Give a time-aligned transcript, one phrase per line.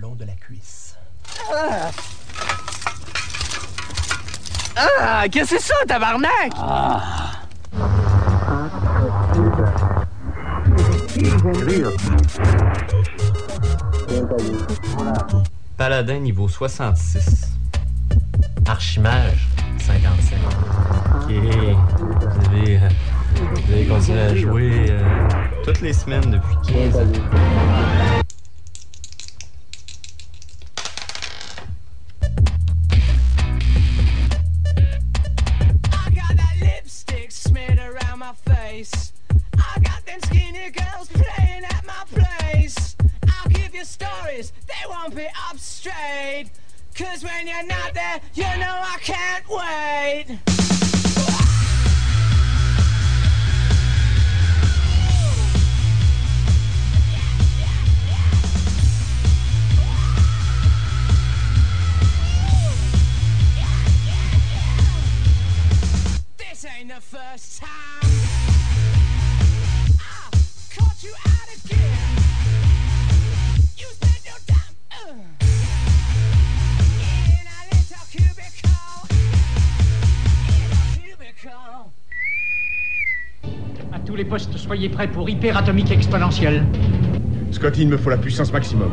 [0.00, 0.96] long de la cuisse.
[1.52, 1.90] Ah!
[4.76, 5.24] Ah!
[5.30, 6.52] Qu'est-ce que c'est ça, tabarnak?
[6.56, 7.40] Ah!
[15.76, 17.48] Paladin niveau 66.
[18.66, 19.46] Archimage
[19.78, 20.36] 55.
[21.14, 21.30] Ok.
[21.30, 22.88] Vous avez, euh,
[23.36, 25.00] vous avez continué à jouer euh,
[25.64, 26.56] toutes les semaines depuis
[26.92, 28.03] 15 ans.
[84.94, 86.64] Prêts pour hyperatomique exponentielle.
[87.50, 88.90] Scotty, il me faut la puissance maximum.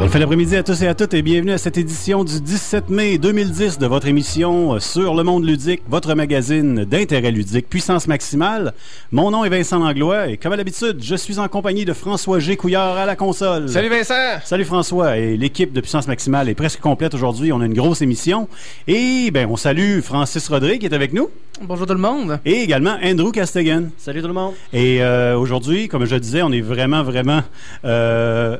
[0.00, 2.88] Bonne fin d'après-midi à tous et à toutes et bienvenue à cette édition du 17
[2.88, 8.06] mai 2010 de votre émission euh, sur le monde ludique, votre magazine d'intérêt ludique Puissance
[8.08, 8.72] Maximale.
[9.12, 12.38] Mon nom est Vincent Langlois et comme à l'habitude, je suis en compagnie de François
[12.38, 12.56] G.
[12.56, 13.68] Couillard à la console.
[13.68, 14.40] Salut Vincent!
[14.42, 17.52] Salut François et l'équipe de Puissance Maximale est presque complète aujourd'hui.
[17.52, 18.48] On a une grosse émission
[18.88, 21.28] et ben on salue Francis Rodrigue qui est avec nous
[21.60, 22.40] Bonjour tout le monde.
[22.46, 23.90] et également Andrew Castegan.
[23.98, 24.54] Salut tout le monde.
[24.72, 27.42] Et euh, aujourd'hui, comme je le disais, on est vraiment, vraiment.
[27.84, 28.56] euh,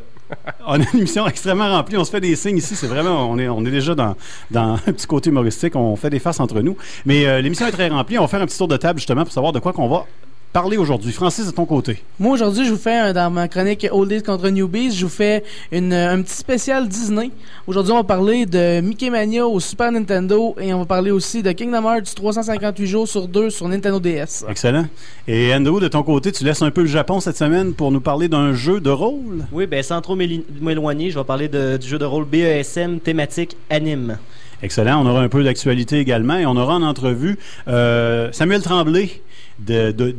[0.66, 1.96] on a une émission extrêmement remplie.
[1.96, 2.76] On se fait des signes ici.
[2.76, 3.30] C'est vraiment.
[3.30, 4.16] On est, déjà dans,
[4.50, 5.76] dans un petit côté humoristique.
[5.76, 6.76] On fait des faces entre nous.
[7.06, 8.18] Mais euh, l'émission est très remplie.
[8.18, 10.06] On va faire un petit tour de table justement pour savoir de quoi qu'on va
[10.52, 11.12] parler aujourd'hui.
[11.12, 12.02] Francis, de ton côté.
[12.18, 15.44] Moi aujourd'hui, je vous fais un- dans ma chronique Oldies contre Newbies, je vous fais
[15.70, 17.30] une, un petit spécial Disney.
[17.68, 21.42] Aujourd'hui, on va parler de Mickey Mania au Super Nintendo et on va parler aussi
[21.42, 24.44] de Kingdom Hearts 358 jours sur 2 sur Nintendo DS.
[24.48, 24.86] Excellent.
[25.28, 28.00] Et Andrew, de ton côté, tu laisses un peu le Japon cette semaine pour nous
[28.00, 29.46] parler d'un jeu de rôle?
[29.52, 33.56] Oui, ben sans trop m'éloigner, je vais parler de- du jeu de rôle BESM thématique
[33.70, 34.18] anime.
[34.62, 35.02] Excellent.
[35.02, 37.38] On aura un peu d'actualité également et on aura en entrevue
[37.68, 39.08] euh, Samuel Tremblay
[39.66, 40.14] de, de,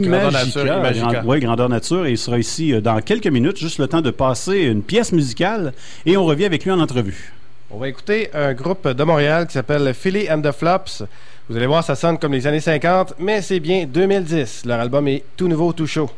[0.00, 0.32] Grandeur.
[0.32, 1.06] Nature, Imagica.
[1.12, 2.06] Grand- ouais, Grandeur Nature.
[2.06, 5.12] Et il sera ici euh, dans quelques minutes, juste le temps de passer une pièce
[5.12, 5.72] musicale
[6.06, 7.32] et on revient avec lui en entrevue.
[7.70, 11.04] On va écouter un groupe de Montréal qui s'appelle Philly and the Flops.
[11.50, 14.64] Vous allez voir, ça sonne comme les années 50, mais c'est bien 2010.
[14.64, 16.10] Leur album est tout nouveau, tout chaud.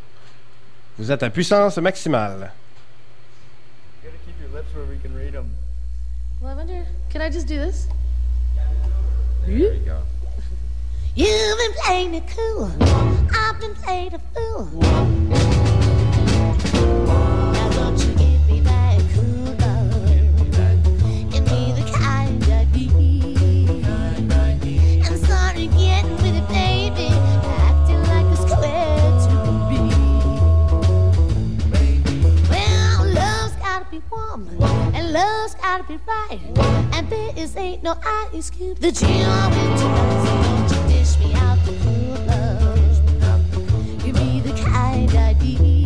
[0.99, 2.53] Vous êtes à puissance maximale.
[6.43, 7.87] Well, I wonder, can I just do this?
[11.21, 12.73] You've been playing it cool.
[13.37, 14.65] I've been playing a fool.
[17.53, 19.55] Now don't you give me that cool.
[21.31, 22.43] Give me the kind
[24.33, 25.05] I need.
[25.05, 25.69] I'm sorry
[26.23, 27.13] with it, baby.
[27.69, 28.29] Acting like
[29.27, 29.37] to
[29.69, 29.81] be.
[32.49, 34.49] Well, love's gotta be warm,
[34.95, 36.41] and love's gotta be right.
[36.95, 37.95] And there is ain't no
[38.33, 40.50] ice cube you are with tonight.
[41.31, 44.05] So don't you dish me out the cool love.
[44.05, 45.80] Give me the kind I need.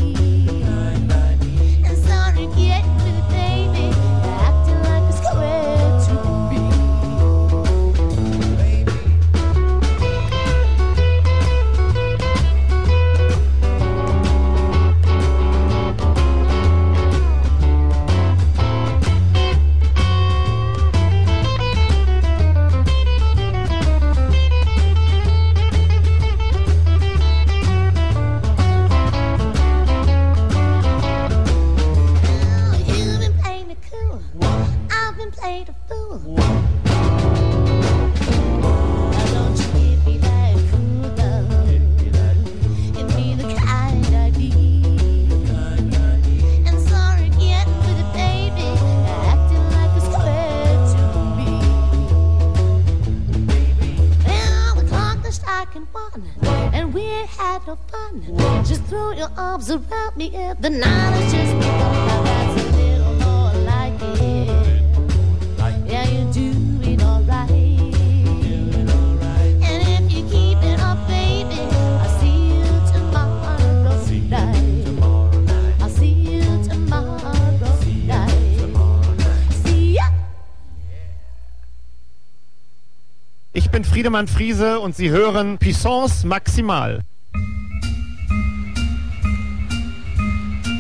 [84.15, 87.01] Friedemann Friese und Sie hören Puissance Maximal.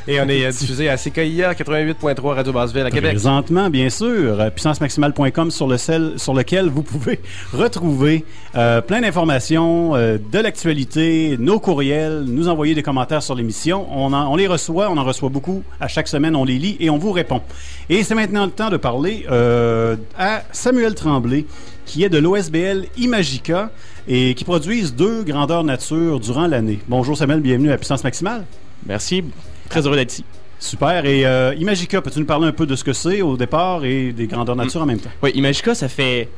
[0.08, 3.10] Et on est euh, diffusé à CKIA 88.3 Radio Basseville à Québec.
[3.12, 7.20] Présentement, bien sûr, euh, puissancemaximale.com sur, le sel- sur lequel vous pouvez
[7.52, 8.24] retrouver
[8.56, 13.86] euh, plein d'informations, euh, de l'actualité, nos courriels, nous envoyer des commentaires sur l'émission.
[13.90, 15.64] On, en- on les reçoit, on en reçoit beaucoup.
[15.80, 17.40] À chaque semaine, on les lit et on vous répond.
[17.88, 21.46] Et c'est maintenant le temps de parler euh, à Samuel Tremblay,
[21.84, 23.70] qui est de l'OSBL Imagica
[24.06, 26.78] et qui produisent deux grandeurs nature durant l'année.
[26.88, 28.44] Bonjour Samuel, bienvenue à Puissance Maximale.
[28.86, 29.24] Merci,
[29.68, 30.24] très heureux d'être ici.
[30.60, 31.04] Super.
[31.04, 34.12] Et euh, Imagica, peux-tu nous parler un peu de ce que c'est au départ et
[34.12, 35.10] des grandeurs nature en même temps?
[35.22, 36.28] Oui, Imagica, ça fait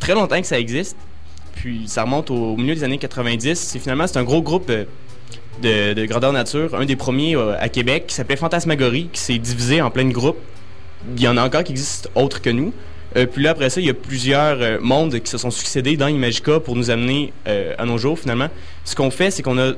[0.00, 0.96] très longtemps que ça existe.
[1.54, 3.54] Puis ça remonte au, milieu des années 90.
[3.58, 4.86] C'est finalement c'est un gros groupe de,
[5.60, 9.80] de grandeur nature, un des premiers euh, à Québec, qui s'appelait Fantasmagorie, qui s'est divisé
[9.82, 10.38] en plein de groupes.
[11.16, 12.72] Il y en a encore qui existent autres que nous.
[13.16, 15.96] Euh, puis là, après ça, il y a plusieurs euh, mondes qui se sont succédés
[15.96, 17.32] dans Imagica pour nous amener
[17.78, 18.48] à nos jours, finalement.
[18.84, 19.72] Ce qu'on fait, c'est qu'on a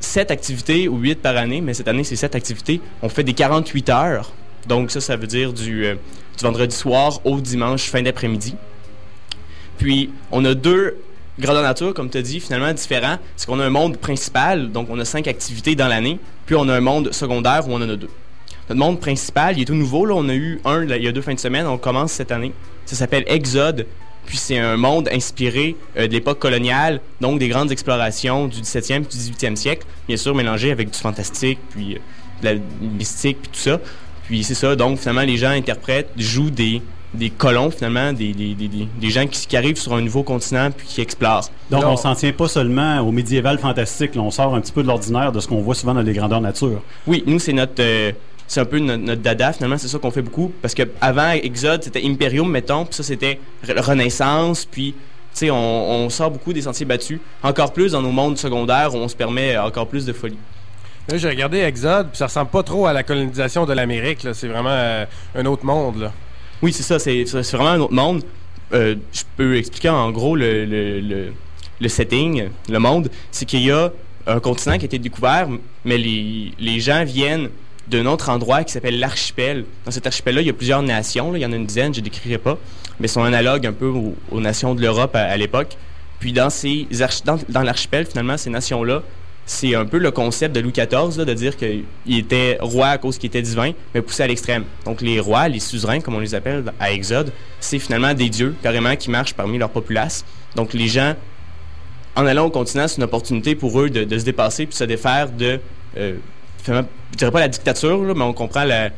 [0.00, 2.80] sept activités ou huit par année, mais cette année, c'est sept activités.
[3.02, 4.32] On fait des 48 heures.
[4.66, 5.86] Donc ça, ça veut dire du
[6.42, 8.54] vendredi soir au dimanche fin d'après-midi.
[9.78, 10.96] Puis, on a deux
[11.40, 13.18] grandeurs nature, comme tu as dit, finalement différents.
[13.36, 16.18] C'est qu'on a un monde principal, donc on a cinq activités dans l'année.
[16.46, 18.10] Puis, on a un monde secondaire où on en a deux.
[18.68, 20.06] Notre monde principal, il est tout nouveau.
[20.06, 21.66] Là, on a eu un il y a deux fins de semaine.
[21.66, 22.52] On commence cette année.
[22.86, 23.86] Ça s'appelle Exode.
[24.26, 29.02] Puis c'est un monde inspiré euh, de l'époque coloniale, donc des grandes explorations du 17e
[29.02, 31.98] puis du 18e siècle, bien sûr mélangé avec du fantastique, puis euh,
[32.42, 33.80] de la mystique, puis tout ça.
[34.24, 36.80] Puis c'est ça, donc finalement les gens interprètent, jouent des,
[37.12, 40.22] des colons finalement, des, des, des, des- des gens qui, qui arrivent sur un nouveau
[40.22, 41.48] continent puis qui explorent.
[41.70, 44.14] Donc, on s'en tient pas seulement au médiéval fantastique.
[44.14, 46.12] là, on sort un petit peu de l'ordinaire de ce qu'on voit souvent dans les
[46.12, 46.82] grandeurs nature.
[47.06, 47.74] Oui, nous, c'est notre.
[47.80, 48.12] euh,
[48.46, 50.52] c'est un peu notre, notre dada, finalement, c'est ça qu'on fait beaucoup.
[50.62, 54.94] Parce que avant Exode, c'était Imperium, mettons, puis ça, c'était Re- Renaissance, puis.
[55.32, 57.20] Tu sais, on, on sort beaucoup des sentiers battus.
[57.44, 60.36] Encore plus dans nos mondes secondaires où on se permet euh, encore plus de folie.
[61.08, 64.24] Là, j'ai regardé Exode, puis ça ressemble pas trop à la colonisation de l'Amérique.
[64.24, 64.34] là.
[64.34, 65.04] C'est vraiment euh,
[65.36, 66.00] un autre monde.
[66.00, 66.12] Là.
[66.62, 68.22] Oui, c'est ça, c'est vraiment un autre monde.
[68.72, 71.32] Euh, je peux expliquer en gros le, le,
[71.80, 73.10] le- setting, le monde.
[73.30, 73.90] C'est qu'il y a
[74.26, 75.48] un continent qui a été découvert,
[75.84, 77.48] mais les, les gens viennent
[77.88, 79.64] d'un autre endroit qui s'appelle l'archipel.
[79.84, 81.34] Dans cet archipel-là, il y a plusieurs nations.
[81.34, 82.58] Il y en a une dizaine, je ne décrirai pas,
[83.00, 83.88] mais sont analogues un peu
[84.30, 85.76] aux, nations de l'Europe à, l'époque.
[86.20, 86.48] Puis dans,
[87.24, 89.02] dans, dans l'archipel, finalement, ces nations-là,
[89.50, 92.98] c'est un peu le concept de Louis XIV, là, de dire qu'il était roi à
[92.98, 94.64] cause qu'il était divin, mais poussé à l'extrême.
[94.84, 98.54] Donc les rois, les suzerains, comme on les appelle à Exode, c'est finalement des dieux,
[98.62, 100.24] carrément, qui marchent parmi leur populace.
[100.54, 101.16] Donc les gens,
[102.14, 105.28] en allant au continent, c'est une opportunité pour eux de, se dépasser puis se défaire
[105.30, 105.58] de,
[105.96, 106.14] euh,
[106.64, 106.72] je
[107.16, 108.90] dirais pas la dictature, là, mais on comprend la-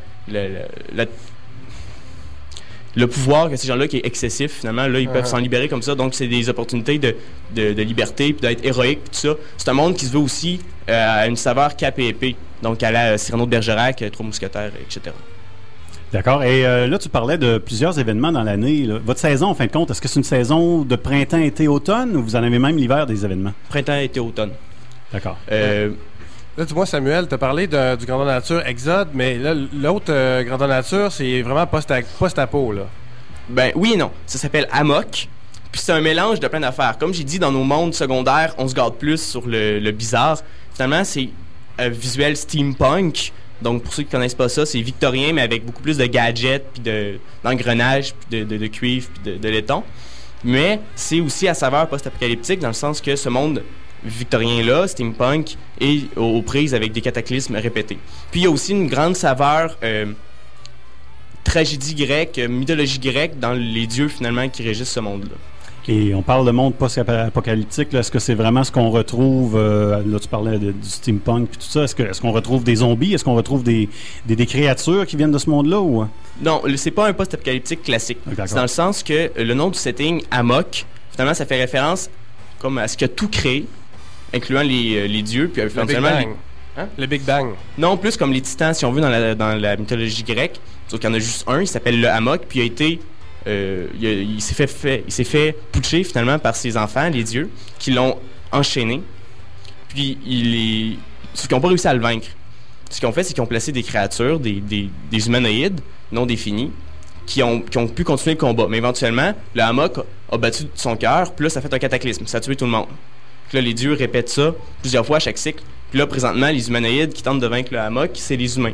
[2.95, 5.27] le pouvoir que ces gens-là qui est excessif, finalement, là, ils peuvent Uh-huh.
[5.27, 5.95] s'en libérer comme ça.
[5.95, 7.15] Donc, c'est des opportunités de,
[7.55, 9.35] de, de liberté, puis d'être héroïque, puis tout ça.
[9.57, 10.59] C'est un monde qui se veut aussi
[10.89, 12.35] euh, à une saveur cap et épée.
[12.61, 15.15] Donc, à la Cyrano de Bergerac, euh, Trois Mousquetaires, etc.
[16.11, 16.43] D'accord.
[16.43, 18.87] Et euh, là, tu parlais de plusieurs événements dans l'année.
[19.03, 22.15] Votre saison, en fin de compte, est-ce que c'est une saison de printemps, été, automne
[22.15, 23.53] ou vous en avez même l'hiver des événements?
[23.69, 24.51] Printemps, été, automne.
[25.11, 25.37] D'accord.
[25.51, 25.89] Euh,
[26.57, 30.43] Là, dis-moi, Samuel, tu as parlé de- du Grandeur Nature Exode, mais là, l'autre euh,
[30.43, 32.71] Grandeur Nature, c'est vraiment post-a- post-apo.
[32.73, 32.83] là.
[33.49, 34.11] Ben oui et non.
[34.27, 35.27] Ça s'appelle Amok.
[35.71, 36.97] Puis c'est un mélange de plein d'affaires.
[36.99, 40.37] Comme j'ai dit, dans nos mondes secondaires, on se garde plus sur le, bizarre.
[40.73, 41.29] Finalement, c'est
[41.79, 43.31] un visuel steampunk.
[43.61, 46.65] Donc pour ceux qui connaissent pas ça, c'est victorien, mais avec beaucoup plus de gadgets,
[46.73, 49.83] puis de- d'engrenages, puis de cuivre, puis de, de laiton.
[50.43, 53.63] Mais c'est aussi à saveur post-apocalyptique, dans le sens que ce monde
[54.05, 57.97] victorien-là, steampunk, est aux, aux prises avec des cataclysmes répétés.
[58.31, 59.77] Puis il y a aussi une grande saveur...
[59.83, 60.05] euh,
[61.43, 65.35] tragédie grecque, euh, mythologie grecque dans les dieux finalement qui régissent ce monde-là.
[65.89, 67.93] Et on parle de monde post-apocalyptique.
[67.93, 69.57] Est-ce que c'est vraiment ce qu'on retrouve?
[69.57, 71.83] euh, là, tu parlais de- du steampunk puis tout ça.
[71.83, 73.13] Est-ce que- qu'on retrouve des zombies?
[73.13, 73.89] Est-ce qu'on retrouve des,
[74.25, 75.81] des, des créatures qui viennent de ce monde-là?
[75.81, 76.05] Ou...
[76.41, 78.19] Non, c'est pas un post-apocalyptique classique.
[78.45, 82.09] C'est dans le sens que le nom du setting, Amok, finalement, ça fait référence
[82.59, 83.65] comme à ce qui a tout créé,
[84.33, 86.27] incluant les, euh, les dieux, puis Le Big éventuellement Bang.
[86.77, 86.87] Hein?
[86.97, 87.49] Le Big Bang.
[87.77, 90.59] Non, plus comme les titans, si on veut, dans la, dans la mythologie grecque.
[90.87, 92.99] Sauf qu'il y en a juste un, il s'appelle le Hamok, puis il a été.
[93.47, 97.09] euh, il a- il s'est fait, fait- il s'est fait putcher finalement par ses enfants,
[97.09, 98.17] les dieux, qui l'ont
[98.51, 99.01] enchaîné.
[99.89, 100.97] Puis il est.
[101.33, 102.27] Sauf qu'ils n'ont pas réussi à le vaincre.
[102.89, 106.25] Ce qu'ils ont fait, c'est qu'ils ont placé des créatures, des, des, des humanoïdes non
[106.27, 106.71] définis,
[107.25, 108.67] qui ont, qui ont pu continuer le combat.
[108.69, 109.97] Mais éventuellement, le Hamok
[110.31, 112.71] a battu son cœur, puis là, ça fait un cataclysme, ça a tué tout le
[112.71, 112.87] monde.
[113.49, 115.63] Puis là, les dieux répètent ça plusieurs fois à chaque cycle.
[115.91, 118.73] Puis là, présentement, les humanoïdes qui tentent de vaincre le Hamok, c'est les humains.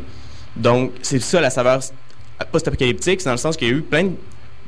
[0.55, 1.81] Donc, c'est ça la saveur
[2.51, 4.11] post-apocalyptique, c'est dans le sens qu'il y a eu plein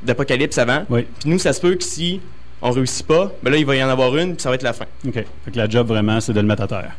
[0.02, 0.84] d'apocalypses avant.
[0.90, 1.06] Oui.
[1.20, 2.20] Puis nous, ça se peut que si
[2.60, 4.62] on réussit pas, ben là, il va y en avoir une, puis ça va être
[4.62, 4.84] la fin.
[5.06, 5.14] OK.
[5.14, 6.92] Fait que la job, vraiment, c'est de le mettre à terre.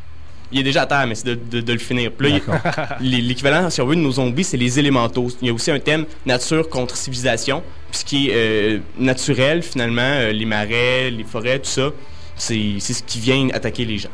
[0.52, 2.12] Il est déjà à terre, mais c'est de, de- de le finir.
[2.12, 2.42] Puis
[3.02, 5.28] l'équivalent, si on veut, de nos zombies, c'est les élémentaux.
[5.42, 7.64] Il y a aussi un thème nature contre civilisation.
[7.92, 11.90] Puis ce qui est euh, naturel, finalement, euh, les marais, les forêts, tout ça,
[12.36, 14.10] c'est ce qui vient attaquer les gens.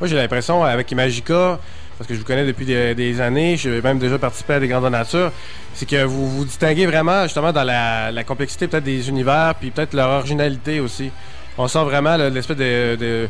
[0.00, 1.58] Moi, j'ai l'impression, avec Imagica,
[1.96, 4.68] parce que je vous connais depuis des, des années, j'ai même déjà participé à des
[4.68, 5.32] grandes nature,
[5.74, 9.94] c'est que vous vous distinguez vraiment, justement, dans la, complexité peut-être des univers, puis peut-être
[9.94, 11.10] leur originalité aussi.
[11.58, 13.28] On sent vraiment l'espèce de,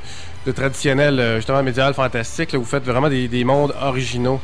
[0.55, 2.53] traditionnel, euh, justement, médiéval fantastique.
[2.53, 4.41] là, vous faites vraiment des, des mondes originaux.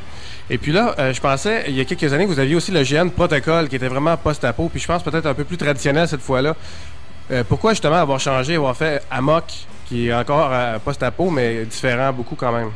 [0.50, 2.82] Et puis là, euh, je pensais, il y a quelques années, vous aviez aussi le
[2.82, 6.20] GN Protocol, qui était vraiment post-apo, puis je pense peut-être un peu plus traditionnel cette
[6.20, 6.54] fois-là.
[7.32, 9.44] Euh, pourquoi justement avoir changé, avoir fait Amok,
[9.86, 12.70] qui est encore euh, post-apo, mais différent beaucoup quand même?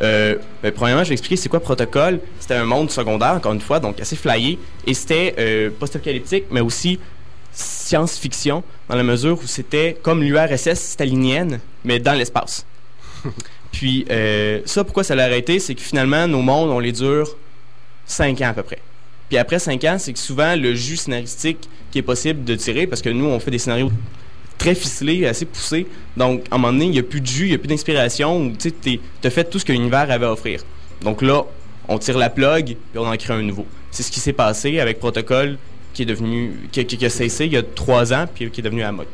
[0.00, 2.20] Euh, ben, premièrement, je vais expliquer c'est quoi protocole.
[2.38, 4.58] C'était un monde secondaire, encore une fois, donc assez flyé.
[4.86, 7.00] Et c'était euh, post-apocalyptique, mais aussi
[7.52, 12.64] science-fiction, dans la mesure où c'était comme l'URSS stalinienne, mais dans l'espace.
[13.72, 14.06] Puis,
[14.64, 17.36] ça, pourquoi ça l'a arrêté, c'est que finalement, nos mondes, on les dure
[18.06, 18.78] 5 ans à peu près.
[19.28, 23.02] Puis après 5 ans, c'est que souvent, le jus scénaristique est possible de tirer, parce
[23.02, 23.90] que nous, on fait des scénarios
[24.58, 25.86] très ficelés, assez poussés.
[26.16, 27.68] Donc, à un moment donné, il n'y a plus de jus, il n'y a plus
[27.68, 28.52] d'inspiration.
[28.58, 30.62] Tu sais, as fait tout ce que l'univers avait à offrir.
[31.02, 31.42] Donc là,
[31.88, 33.66] on tire la plug, puis on en crée un nouveau.
[33.90, 35.58] C'est ce qui s'est passé avec Protocol,
[35.92, 38.60] qui est devenu, qui, qui- qui a cessé il y a trois ans, puis qui
[38.60, 39.06] est devenu Amok.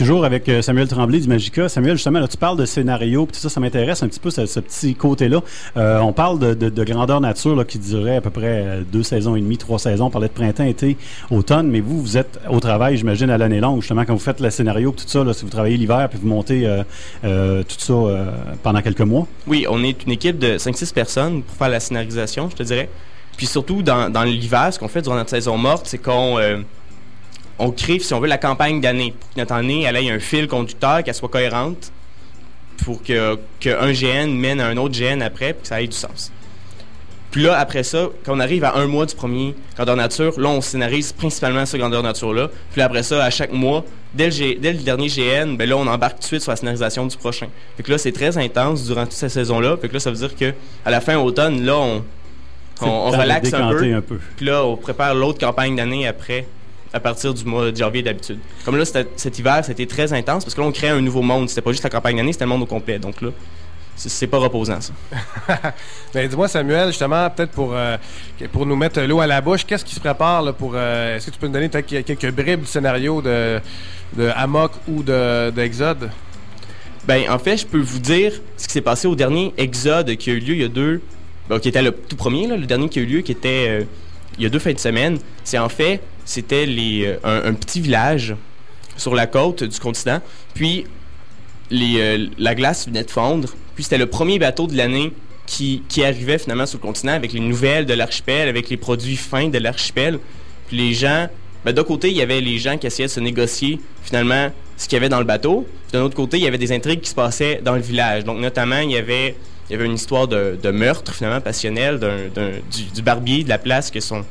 [0.00, 1.68] Toujours avec euh, Samuel Tremblay du Magica.
[1.68, 4.58] Samuel, justement, là, tu parles de scénario, tout ça, ça m'intéresse un petit peu, ce,
[4.60, 5.42] petit côté-là.
[5.76, 8.80] Euh, on parle de, de- de grandeur nature là, qui durait à peu près euh,
[8.90, 10.06] deux saisons et demie, trois saisons.
[10.06, 10.96] On parlait de printemps, été,
[11.30, 14.40] automne, mais vous, vous êtes au travail, j'imagine, à l'année longue, justement, quand vous faites
[14.40, 16.66] le scénario, tout ça, là, si vous travaillez l'hiver, puis vous montez
[17.22, 17.94] tout ça
[18.62, 19.26] pendant quelques mois.
[19.46, 22.88] Oui, on est une équipe de 5-6 personnes pour faire la scénarisation, je te dirais.
[23.36, 26.38] Puis surtout, dans, dans l'hiver, ce qu'on fait durant notre saison morte, c'est qu'on
[27.60, 29.14] on crée, si on veut, la campagne d'année.
[29.18, 31.92] Pour que notre année, elle ait un fil conducteur, qu'elle soit cohérente,
[32.84, 35.96] pour que qu'un GN mène à un autre GN après, puis que ça ait du
[35.96, 36.32] sens.
[37.30, 40.48] Puis là, après ça, quand on arrive à un mois du premier Grandeur Nature, là,
[40.48, 42.48] on scénarise principalement ce Grandeur Nature-là.
[42.72, 45.68] Puis là, après ça, à chaque mois, dès le, G- dès le dernier GN, ben
[45.68, 47.46] là, on embarque tout de suite sur la scénarisation du prochain.
[47.76, 49.76] Fait que là, c'est très intense durant toute cette saison-là.
[49.80, 50.52] Fait que là, ça veut dire que
[50.84, 52.02] à la fin automne, là, on,
[52.82, 53.94] on, relaxe un peu.
[53.94, 54.18] un peu.
[54.36, 56.46] Puis là, on prépare l'autre campagne d'année après,
[56.92, 58.38] à partir du mois de janvier d'habitude.
[58.64, 61.48] Comme là, cet hiver, c'était très intense parce que là, on crée un nouveau monde.
[61.48, 62.98] C'était pas juste la campagne d'année, c'était le monde au complet.
[62.98, 63.28] Donc là,
[63.96, 64.92] c'est- pas reposant, ça.
[66.14, 67.96] Ben, dis-moi, Samuel, justement, peut-être pour, euh,
[68.50, 70.72] pour nous mettre l'eau à la bouche, qu'est-ce qui se prépare là, pour.
[70.74, 73.60] euh, Est-ce que tu peux nous donner quelques bribes du scénario de,
[74.16, 76.10] de Amok ou de, d'Exode?
[77.06, 80.30] Ben, en fait, je peux vous dire ce qui s'est passé au dernier Exode qui
[80.30, 81.00] a eu lieu il y a deux.
[81.48, 83.66] ben, qui était le tout premier, là, le dernier qui a eu lieu, qui était
[83.68, 83.84] euh,
[84.38, 85.18] il y a deux fins de semaine.
[85.44, 88.36] C'est en fait, c'était les, euh, un, petit village
[88.96, 90.20] sur la côte du continent.
[90.54, 90.84] Puis,
[91.70, 93.48] les, euh, la glace venait de fondre.
[93.74, 95.12] Puis, c'était le premier bateau de l'année
[95.46, 99.16] qui, qui arrivait finalement sur le continent avec les nouvelles de l'archipel, avec les produits
[99.16, 100.20] fins de l'archipel.
[100.68, 101.28] Puis, les gens.
[101.64, 104.84] Ben, d'un côté, il y avait les gens qui essayaient de se négocier finalement ce
[104.84, 105.66] qu'il y avait dans le bateau.
[105.88, 108.24] Puis d'un autre côté, il y avait des intrigues qui se passaient dans le village.
[108.24, 109.36] Donc, notamment, il y avait,
[109.68, 113.58] il y avait une histoire de, meurtre finalement passionnel d'un- du, du barbier de la
[113.58, 114.24] place que son,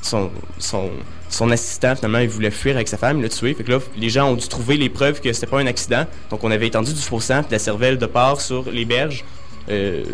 [0.00, 0.90] son, son,
[1.30, 3.54] son assistant finalement il voulait fuir avec sa femme, il l'a tué.
[3.54, 6.04] Fait que là, les gens ont dû trouver les preuves que c'était pas un accident.
[6.30, 9.24] Donc, on avait étendu du faux sang la cervelle de porc sur les berges
[9.70, 10.04] euh,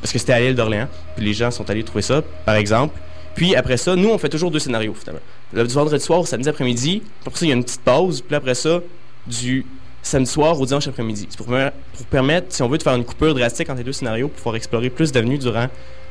[0.00, 0.88] parce que c'était à l'île d'Orléans.
[1.16, 2.98] Puis les gens sont allés trouver ça, par exemple.
[3.34, 5.22] Puis après ça, nous, on fait toujours deux scénarios, finalement.
[5.52, 7.02] Le du vendredi soir au samedi après-midi.
[7.24, 8.20] Après ça, il y a une petite pause.
[8.20, 8.80] Puis après ça,
[9.26, 9.64] du
[10.02, 11.26] samedi soir au dimanche après-midi.
[11.30, 13.92] C'est pour, pour permettre, si on veut, de faire une coupure drastique entre les deux
[13.92, 15.68] scénarios pour pouvoir explorer plus d'avenues durant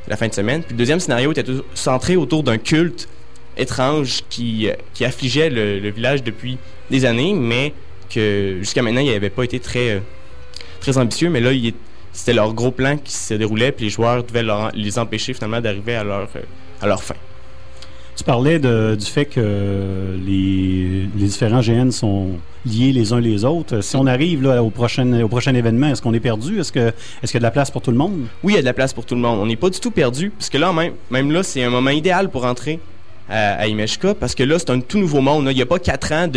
[0.07, 0.63] la fin de semaine.
[0.63, 3.07] Puis le deuxième scénario était centré autour d'un culte
[3.57, 6.57] étrange qui, qui affligeait le, le village depuis
[6.89, 7.73] des années, mais
[8.13, 9.99] que jusqu'à maintenant, il n'avait pas été très, euh,
[10.79, 11.29] très ambitieux.
[11.29, 11.51] Mais là,
[12.11, 15.61] c'était leur gros plan qui se déroulait, puis les joueurs devaient leur- les empêcher finalement
[15.61, 16.41] d'arriver à leur, euh,
[16.81, 17.15] à leur fin.
[18.15, 22.33] Tu parlais de- du fait que les, les différents GN sont
[22.65, 23.81] liés les uns les autres.
[23.81, 26.59] Si on arrive là, au, prochain, au prochain événement, est-ce qu'on est perdu?
[26.59, 26.79] Est-ce que
[27.23, 28.27] est-ce qu'il y a de la place pour tout le monde?
[28.43, 29.39] Oui, il y a de la place pour tout le monde.
[29.39, 31.89] On n'est pas du tout perdu, parce que là, même, même là, c'est un moment
[31.89, 32.79] idéal pour entrer
[33.29, 35.47] à, à Imeshka, parce que là, c'est un tout nouveau monde.
[35.49, 36.27] Il n'y a pas quatre ans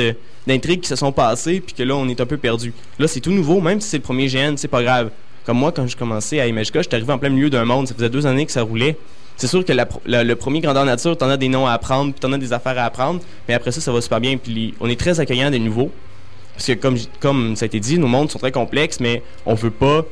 [0.47, 2.73] d'intrigues qui se sont passées, puis que là, on est un peu perdu.
[2.99, 5.11] Là, c'est tout nouveau, même si c'est le premier GN, c'est pas grave.
[5.45, 7.95] Comme moi, quand je commençais à Imeshka, j'étais arrivé en plein milieu d'un monde, ça
[7.95, 8.97] faisait deux années que ça roulait.
[9.37, 12.33] C'est sûr que le premier grandeur nature, t'en as des noms à apprendre, puis t'en
[12.33, 14.38] as des affaires à apprendre, mais après ça, ça va super bien.
[14.38, 15.90] Puis on est très accueillant des nouveaux.
[16.55, 19.55] Parce que comme, comme ça a été dit, nos mondes sont très complexes, mais on
[19.55, 20.07] veut pas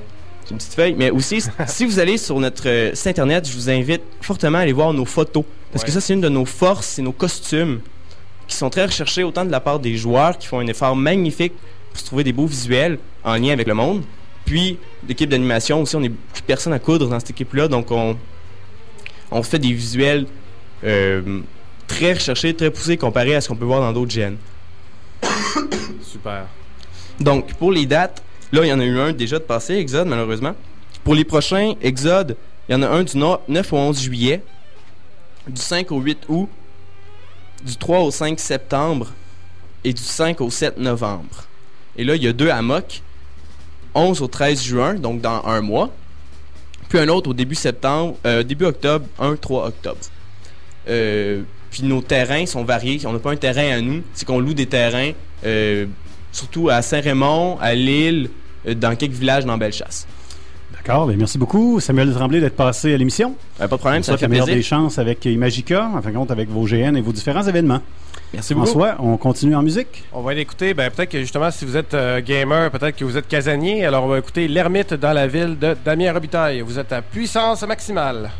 [0.46, 0.94] j'ai une petite feuille.
[0.96, 4.60] Mais aussi, si vous allez sur notre euh, site internet, je vous invite fortement à
[4.62, 5.44] aller voir nos photos.
[5.72, 7.80] Parce que ça, c'est une de nos forces, c'est nos costumes
[8.46, 11.52] qui sont très recherchés autant de la part des joueurs qui font un effort magnifique
[11.90, 14.02] pour se trouver des beaux visuels en lien avec le monde.
[14.44, 17.66] Puis, l'équipe d'animation aussi, on est beaucoup de personnes à coudre dans cette équipe-là.
[17.66, 18.16] Donc, on,
[19.32, 20.26] on fait des visuels
[20.84, 21.40] euh,
[21.88, 24.36] très recherchés, très poussés comparés à ce qu'on peut voir dans d'autres gènes.
[26.02, 26.46] Super.
[27.18, 28.22] Donc, pour les dates,
[28.52, 30.54] là, il y en a eu un déjà de passé, Exode, malheureusement.
[31.04, 32.36] Pour les prochains Exode,
[32.68, 34.42] il y en a un du no- 9 au 11 juillet,
[35.48, 36.48] du 5 au 8 août,
[37.64, 39.12] du 3 au 5 septembre
[39.84, 41.44] et du 5 au 7 novembre.
[41.96, 43.02] Et là, il y a deux à Moc,
[43.94, 45.90] 11 au 13 juin, donc dans un mois,
[46.88, 49.98] puis un autre au début septembre, euh, début octobre, 1-3 octobre.
[50.88, 53.00] Euh, puis nos terrains sont variés.
[53.06, 55.12] On n'a pas un terrain à nous, c'est qu'on loue des terrains,
[55.44, 55.86] euh,
[56.36, 58.30] surtout à Saint-Raymond, à Lille,
[58.66, 60.06] euh, dans quelques villages dans Bellechasse.
[60.72, 61.06] D'accord.
[61.06, 63.34] ben, merci beaucoup, Samuel Tremblay, d'être passé à l'émission.
[63.58, 64.58] pas de problème, On ça fait la meilleure plaisir.
[64.60, 67.80] des chances avec Imagica, en fin de compte, avec vos GN et vos différents événements.
[68.32, 68.66] Merci beaucoup.
[68.66, 70.04] François, on continue en musique.
[70.12, 70.74] On va l'écouter.
[70.74, 73.84] Ben, peut-être que justement, si vous êtes euh, gamer, peut-être que vous êtes casanier.
[73.84, 76.60] Alors, on va écouter L'ermite dans la ville de Damien Robitaille.
[76.60, 78.30] Vous êtes à puissance maximale.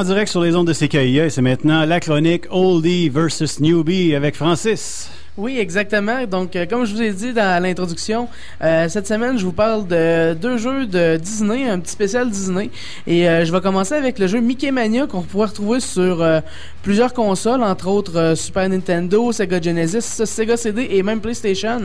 [0.00, 4.14] En direct sur les ondes de CKIA, et c'est maintenant la chronique Oldie versus Newbie
[4.14, 5.10] avec Francis.
[5.36, 6.26] Oui, exactement.
[6.26, 8.28] Donc, euh, comme je vous ai dit dans l'introduction,
[8.62, 12.68] euh, cette semaine, je vous parle de deux jeux de Disney, un petit spécial Disney.
[13.06, 16.26] Et euh, je vais commencer avec le jeu Mickey Mania qu'on pourrait retrouver sur
[16.82, 21.80] plusieurs consoles, entre autres Super Nintendo, Sega Genesis, Sega CD et même PlayStation.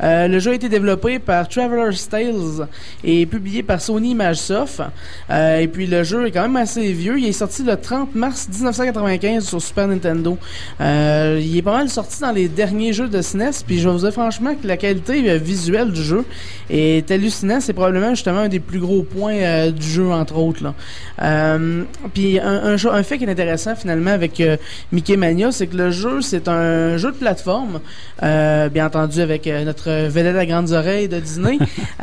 [0.00, 2.66] Le jeu a été développé par Traveler's Tales
[3.04, 4.82] et publié par Sony Imagesoft.
[5.30, 7.18] Et puis le jeu est quand même assez vieux.
[7.18, 10.36] Il est sorti le 30 mars 1995 sur Super Nintendo.
[10.80, 13.62] Il est pas mal sorti dans les derniers jeux de SNES.
[13.66, 16.24] Puis je vais vous dire franchement que la qualité euh, visuelle du jeu
[16.70, 17.62] est hallucinante.
[17.62, 20.62] C'est probablement justement un des plus gros points euh, du jeu entre autres.
[20.62, 20.74] Là.
[21.22, 24.56] Euh, puis un, un, jeu- un fait qui est intéressant finalement avec euh,
[24.92, 27.80] Mickey Mania, c'est que le jeu c'est un jeu de plateforme,
[28.20, 31.58] bien entendu avec notre vedette à grandes oreilles de Disney.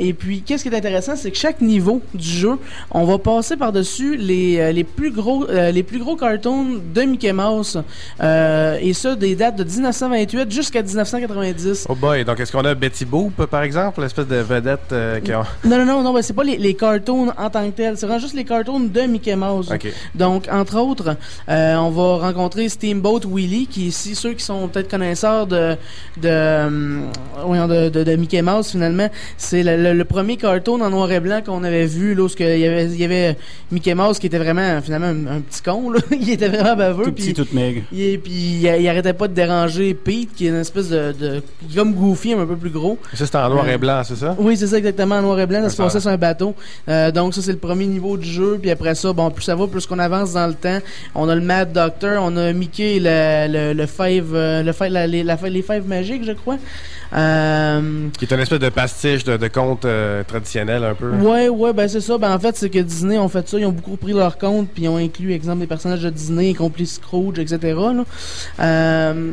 [0.00, 2.52] Et puis qu'est-ce qui est intéressant, c'est que chaque niveau du jeu,
[2.90, 7.32] on va passer par dessus les, les plus gros les plus gros cartoons de Mickey
[7.32, 7.82] Mouse
[8.22, 9.64] et ça des dates de
[10.06, 11.86] 1928 jusqu'à 1990.
[11.88, 15.32] Oh boy, donc est-ce qu'on a Betty Boop, par exemple, l'espèce de vedette euh, qui
[15.32, 15.44] a...
[15.64, 18.06] Non, non, non, non, ben, c'est pas les, les cartoons en tant que tels, c'est
[18.06, 19.72] vraiment juste les cartoons de Mickey Mouse.
[20.14, 21.16] Donc, entre autres,
[21.48, 25.76] euh, on va rencontrer Steamboat Willie, qui ici, ceux qui sont peut-être connaisseurs de
[26.20, 27.00] de,
[27.44, 31.10] voyons, de, de, de Mickey Mouse, finalement, c'est le, le- le premier cartoon en noir
[31.12, 33.36] et blanc qu'on avait vu, lorsque il y avait, il y avait
[33.70, 36.00] Mickey Mouse qui était vraiment, finalement, un, un petit con, là.
[36.10, 37.04] il était vraiment baveux.
[37.04, 37.82] Tout petit, tout maigre.
[37.92, 41.12] il, est- puis il, il arrêtait pas de déranger Pete, qui est une espèce de,
[41.12, 41.42] de
[41.74, 42.98] comme Goofy, un peu plus gros.
[43.14, 44.34] Ça, c'est en noir Euh, et blanc, c'est ça?
[44.38, 46.54] Oui, c'est ça exactement, en noir et blanc, ça se passait sur un bateau.
[46.88, 49.54] Euh, donc ça c'est le premier niveau du jeu, puis après ça, bon, plus ça
[49.54, 50.78] va, plus qu'on avance dans le temps,
[51.14, 54.88] on a le Mad Doctor, on a Mickey, le le, le five, euh, le five,
[54.88, 56.56] la- les, la- les five magiques, je crois.
[57.14, 61.10] Euh, Qui est une espèce de pastiche de, de conte euh, traditionnel, un peu.
[61.10, 62.16] Ouais, ouais, ben c'est ça.
[62.16, 63.58] Ben en fait, c'est que Disney ont fait ça.
[63.58, 66.50] Ils ont beaucoup pris leur compte, puis ils ont inclus, exemple, des personnages de Disney,
[66.50, 67.58] y compris Scrooge, etc.
[67.74, 68.04] Là.
[68.60, 69.32] Euh,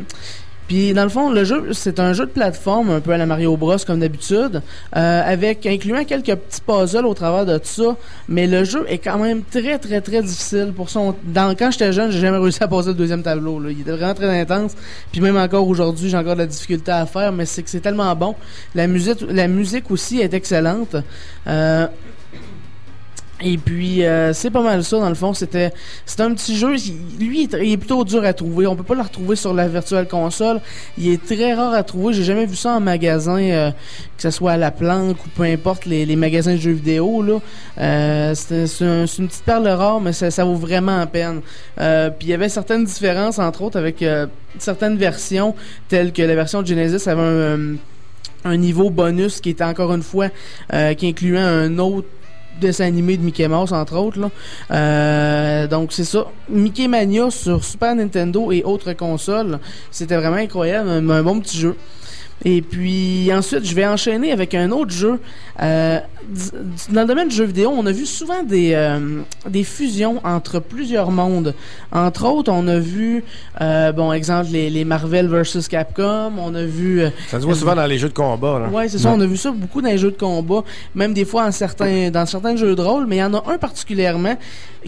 [0.70, 3.26] puis dans le fond, le jeu, c'est un jeu de plateforme, un peu à la
[3.26, 4.62] Mario Bros comme d'habitude,
[4.96, 7.96] euh, avec incluant quelques petits puzzles au travers de tout ça.
[8.28, 10.72] Mais le jeu est quand même très, très, très difficile.
[10.76, 13.58] Pour ça, on- dans, quand j'étais jeune, j'ai jamais réussi à passer le deuxième tableau.
[13.58, 13.70] Là.
[13.72, 14.76] Il était vraiment très intense.
[15.10, 17.80] Puis même encore aujourd'hui, j'ai encore de la difficulté à faire, mais c'est que c'est
[17.80, 18.36] tellement bon.
[18.76, 20.94] La musique, la musique aussi est excellente.
[21.48, 21.88] Euh,
[23.42, 25.32] et puis euh, c'est pas mal ça dans le fond.
[25.34, 25.72] C'était
[26.04, 26.74] c'est un petit jeu.
[27.18, 28.66] Lui, il est, plutôt dur à trouver.
[28.66, 30.60] On peut pas le retrouver sur la virtuelle console.
[30.98, 32.12] Il est très rare à trouver.
[32.12, 35.44] J'ai jamais vu ça en magasin, euh, que ce soit à la planque ou peu
[35.44, 37.38] importe les, les magasins de jeux vidéo là.
[37.78, 41.06] Euh, c'est c'est un- c'est une petite perle rare, mais ça, ça vaut vraiment la
[41.06, 41.40] peine.
[41.80, 44.26] Euh, puis il y avait certaines différences entre autres avec euh,
[44.58, 45.54] certaines versions
[45.88, 47.74] telles que la version Genesis avait un euh,
[48.42, 50.28] un niveau bonus qui était encore une fois
[50.96, 52.08] qui incluait un autre
[52.60, 54.30] dessin animé de Mickey Mouse entre autres.
[54.70, 59.58] Euh, donc c'est ça Mickey Mania sur Super Nintendo et autres consoles
[59.90, 61.76] c'était vraiment incroyable un bon petit jeu
[62.44, 65.20] et puis ensuite, je vais enchaîner avec un autre jeu.
[65.62, 65.98] Euh,
[66.90, 70.58] dans le domaine du jeu vidéo, on a vu souvent des, euh, des fusions entre
[70.60, 71.54] plusieurs mondes.
[71.92, 73.24] Entre autres, on a vu,
[73.60, 76.32] euh, bon, exemple, les, les Marvel vs Capcom.
[76.38, 77.02] On a vu...
[77.28, 78.68] Ça se voit souvent dans les jeux de combat.
[78.72, 79.12] Ouais, c'est ça.
[79.14, 80.62] On a vu ça beaucoup dans les jeux de combat,
[80.94, 83.06] même des fois en certains, dans certains jeux de rôle.
[83.06, 84.36] Mais il y en a un particulièrement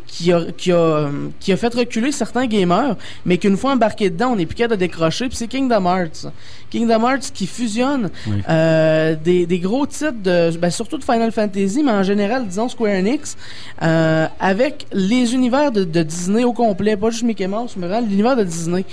[0.07, 4.33] qui a, qui a, qui a fait reculer certains gamers, mais qu'une fois embarqué dedans,
[4.35, 5.29] on est plus capable de décrocher.
[5.29, 6.33] Puis c'est Kingdom Hearts.
[6.73, 8.43] Kingdom Hearts qui fusionne Oui.
[8.49, 12.69] euh, des, des gros titres de, ben, surtout de Final Fantasy, mais en général, disons
[12.71, 13.37] Square Enix,
[13.83, 18.07] euh, avec les univers de, de Disney au complet, pas juste Mickey Mouse, mais vraiment
[18.09, 18.87] l'univers de Disney.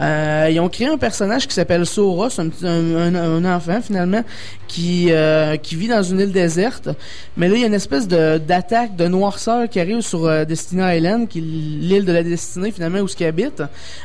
[0.00, 4.22] Euh, ils ont créé un personnage qui s'appelle Sora, c'est un, enfant finalement
[4.68, 5.10] qui
[5.62, 6.88] qui vit dans une île déserte.
[7.36, 11.28] Mais là, il y a une espèce d'attaque de noirceur qui arrive sur Destiny Island,
[11.28, 13.56] qui est l'île de la destinée finalement où ce qu'il habite.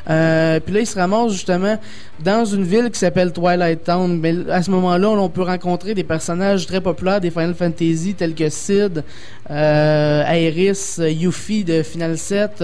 [0.05, 1.77] Puis là, il se ramasse justement
[2.23, 4.19] dans une ville qui s'appelle Twilight Town.
[4.19, 8.34] Mais à ce moment-là, on peut rencontrer des personnages très populaires des Final Fantasy tels
[8.34, 9.03] que Sid,
[9.49, 12.63] euh, Aeris, Yuffie de Final 7.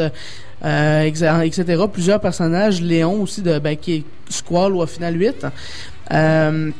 [0.63, 1.83] euh, etc.
[1.91, 5.45] Plusieurs personnages, Léon aussi de ben, qui Squall ou Final 8.
[6.11, 6.71] Euh,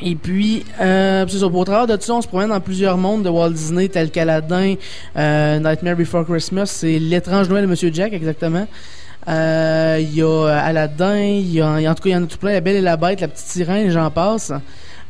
[0.00, 3.28] et puis, euh, c'est ça, travers de tout on se promène dans plusieurs mondes de
[3.28, 4.74] Walt Disney, tels qu'Aladin,
[5.16, 8.66] euh, Nightmare Before Christmas, c'est l'étrange Noël de Monsieur Jack, exactement.
[9.28, 12.24] Euh, Il y a euh, Aladdin, il y a, en tout cas, il y en
[12.24, 14.52] a tout plein, La Belle et la Bête, La Petite Sirène, j'en passe.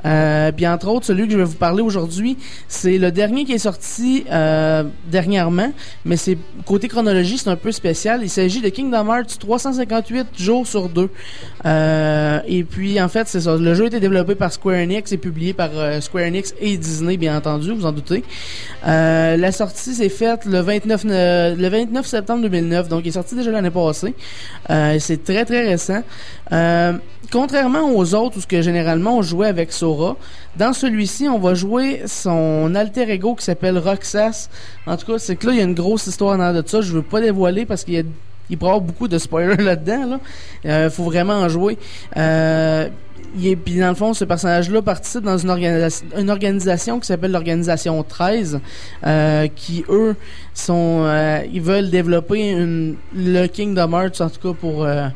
[0.05, 2.37] Euh, puis entre autres, celui que je vais vous parler aujourd'hui,
[2.69, 5.73] c'est le dernier qui est sorti euh, dernièrement,
[6.05, 6.37] mais c'est
[6.67, 8.21] côté chronologie, c'est un peu spécial.
[8.23, 11.11] Il s'agit de Kingdom Hearts 358 jours sur deux.
[11.65, 13.57] Euh, et puis en fait, c'est ça.
[13.57, 16.77] Le jeu a été développé par Square Enix et publié par euh, Square Enix et
[16.77, 18.25] Disney, bien entendu, vous en doutez.
[18.87, 23.13] Euh, la sortie s'est faite le 29 ne- le 29 septembre 2009, donc il est
[23.13, 24.15] sorti déjà l'année passée.
[24.71, 26.03] Euh, c'est très très récent.
[26.53, 26.93] Euh,
[27.33, 29.94] contrairement aux autres où ce que généralement on jouait avec Sora,
[30.57, 34.49] dans celui-ci on va jouer son alter ego qui s'appelle Roxas.
[34.87, 36.81] En tout cas, c'est que là il y a une grosse histoire dans de ça.
[36.81, 38.03] Je veux pas dévoiler parce qu'il y a
[38.51, 40.07] il y avoir beaucoup de spoilers là-dedans.
[40.07, 40.21] Là.
[40.67, 41.79] Euh, faut vraiment en jouer.
[42.17, 42.89] Euh,
[43.37, 47.07] il est, puis dans le fond, ce personnage-là participe dans une, organisa- une organisation qui
[47.07, 48.61] s'appelle l'organisation 13,
[49.07, 50.15] euh, qui eux
[50.53, 55.09] sont, euh, ils veulent développer une, le Kingdom Hearts en tout cas pour euh,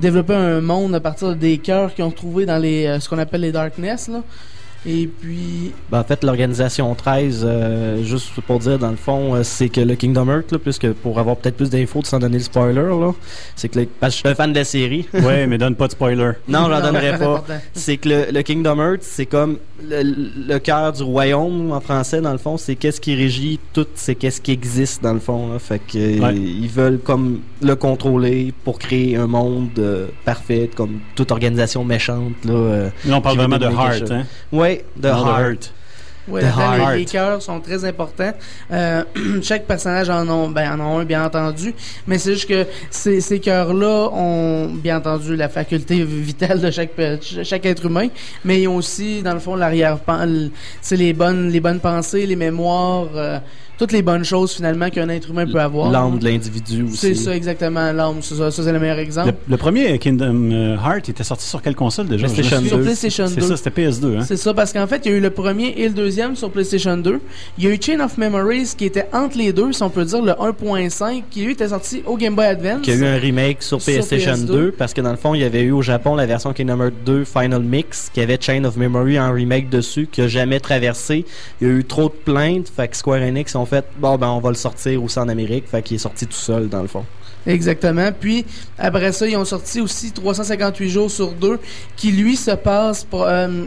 [0.00, 2.10] développer un monde à partir des cœurs qu'ils ont
[2.46, 4.08] dans les, euh, ce qu'on appelle les Darkness.
[4.08, 4.22] Là.
[4.86, 9.42] Et puis, Ben, en fait, l'organisation 13, euh, juste pour dire, dans le fond, euh,
[9.42, 12.44] c'est que le Kingdom Hearts, là, puisque pour avoir peut-être plus d'infos, sans donner le
[12.44, 13.12] spoiler, là,
[13.56, 15.06] c'est que le- parce que je suis un fan de la série.
[15.14, 16.30] Ouais, mais donne pas de spoiler.
[16.46, 17.44] Non, j'en donnerai pas.
[17.74, 20.02] C'est que le, le Kingdom Hearts, c'est comme le,
[20.48, 22.56] le cœur du royaume en français, dans le fond.
[22.56, 25.52] C'est qu'est-ce qui régit tout, c'est qu'est-ce qui existe, dans le fond.
[25.52, 25.58] Là.
[25.58, 26.34] Fait que Ouais.
[26.36, 32.32] ils veulent comme le contrôler pour créer un monde euh, parfait, comme toute organisation méchante.
[32.44, 34.24] Là, euh, Là, on parle vraiment de Heart, hein?
[34.52, 35.40] Ouais, Non, de Heart.
[35.40, 35.72] Heart.
[36.28, 36.96] Ouais, The là-dedans, les- Heart.
[36.96, 38.32] les cœurs sont très importants.
[38.70, 39.02] Euh,
[39.42, 41.74] chaque personnage en a, ben, en a un, bien entendu.
[42.06, 46.90] Mais c'est juste que ces, ces cœurs-là ont, bien entendu, la faculté vitale de chaque,
[47.44, 48.08] chaque être humain.
[48.44, 49.98] Mais ils ont aussi, dans le fond, l'arrière
[50.82, 53.38] c'est les bonnes, les bonnes pensées, les mémoires, euh,
[53.78, 55.90] toutes les bonnes choses, finalement, qu'un être humain peut avoir.
[55.90, 56.96] L'âme de l'individu aussi.
[56.96, 58.16] C'est ça, exactement, l'âme.
[58.20, 59.28] C'est ça, ça, c'est le meilleur exemple.
[59.28, 62.26] Le, le premier Kingdom euh, Heart était sorti sur quelle console déjà?
[62.26, 62.80] PlayStation Sur.
[62.80, 63.30] PlayStation 2.
[63.34, 64.18] C'est ça, c'était PS2.
[64.18, 64.24] Hein?
[64.26, 66.50] C'est ça, parce qu'en fait, il y a eu le premier et le deuxième sur
[66.50, 67.20] PlayStation 2.
[67.58, 70.04] Il y a eu Chain of Memories qui était entre les deux, si on peut
[70.04, 72.82] dire, le 1.5, qui lui était sorti au Game Boy Advance.
[72.82, 74.46] Qui a eu un remake sur Sur PlayStation PS2.
[74.46, 76.80] 2 parce que dans le fond, il y avait eu au Japon la version Kingdom
[76.80, 80.60] Hearts 2 Final Mix qui avait Chain of Memory en remake dessus qui a jamais
[80.60, 81.24] traversé.
[81.60, 84.28] Il y a eu trop de plaintes, fait que Square Enix ont fait bon ben
[84.28, 86.88] on va le sortir aussi en Amérique, fait qu'il est sorti tout seul dans le
[86.88, 87.04] fond.
[87.46, 88.10] Exactement.
[88.18, 88.44] Puis,
[88.78, 91.58] après ça, ils ont sorti aussi 358 jours sur deux,
[91.96, 93.64] qui lui se passe euh,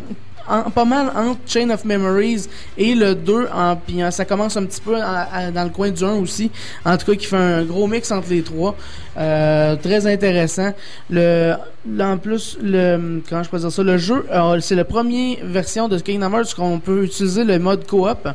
[0.74, 3.48] pas mal entre Chain of Memories et le 2.
[3.54, 6.52] En, puis euh, ça commence un petit peu dans le coin du 1 aussi.
[6.86, 8.76] En tout cas, qui fait un gros mix entre les trois.
[9.18, 10.74] Euh, très intéressant.
[11.10, 11.56] Le,
[12.00, 15.88] en plus, le, comment je peux dire ça, le jeu, euh, c'est la première version
[15.88, 18.28] de Kingdom Hearts qu'on peut utiliser le mode coop.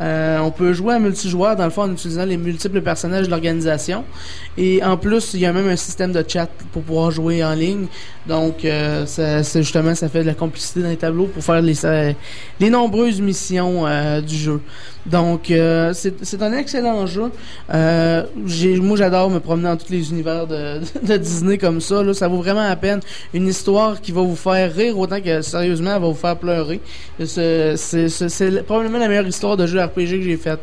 [0.00, 3.30] Euh, on peut jouer en multijoueur dans le fond en utilisant les multiples personnages de
[3.30, 4.04] l'organisation.
[4.56, 7.54] Et en plus, il y a même un système de chat pour pouvoir jouer en
[7.54, 7.86] ligne.
[8.26, 9.04] Donc, euh,
[9.54, 12.12] justement, ça fait de la complicité dans les tableaux pour faire les, euh,
[12.60, 14.60] les nombreuses missions euh, du jeu.
[15.06, 17.30] Donc, euh, c'est c'est un excellent jeu.
[17.72, 18.24] Euh,
[18.82, 22.02] moi, j'adore me promener dans tous les univers de, de Disney comme ça.
[22.02, 22.14] Là.
[22.14, 23.00] Ça vaut vraiment la peine.
[23.32, 26.80] Une histoire qui va vous faire rire autant que, sérieusement, elle va vous faire pleurer.
[27.24, 30.60] C'est probablement la meilleure histoire de jeu RPG que j'ai faite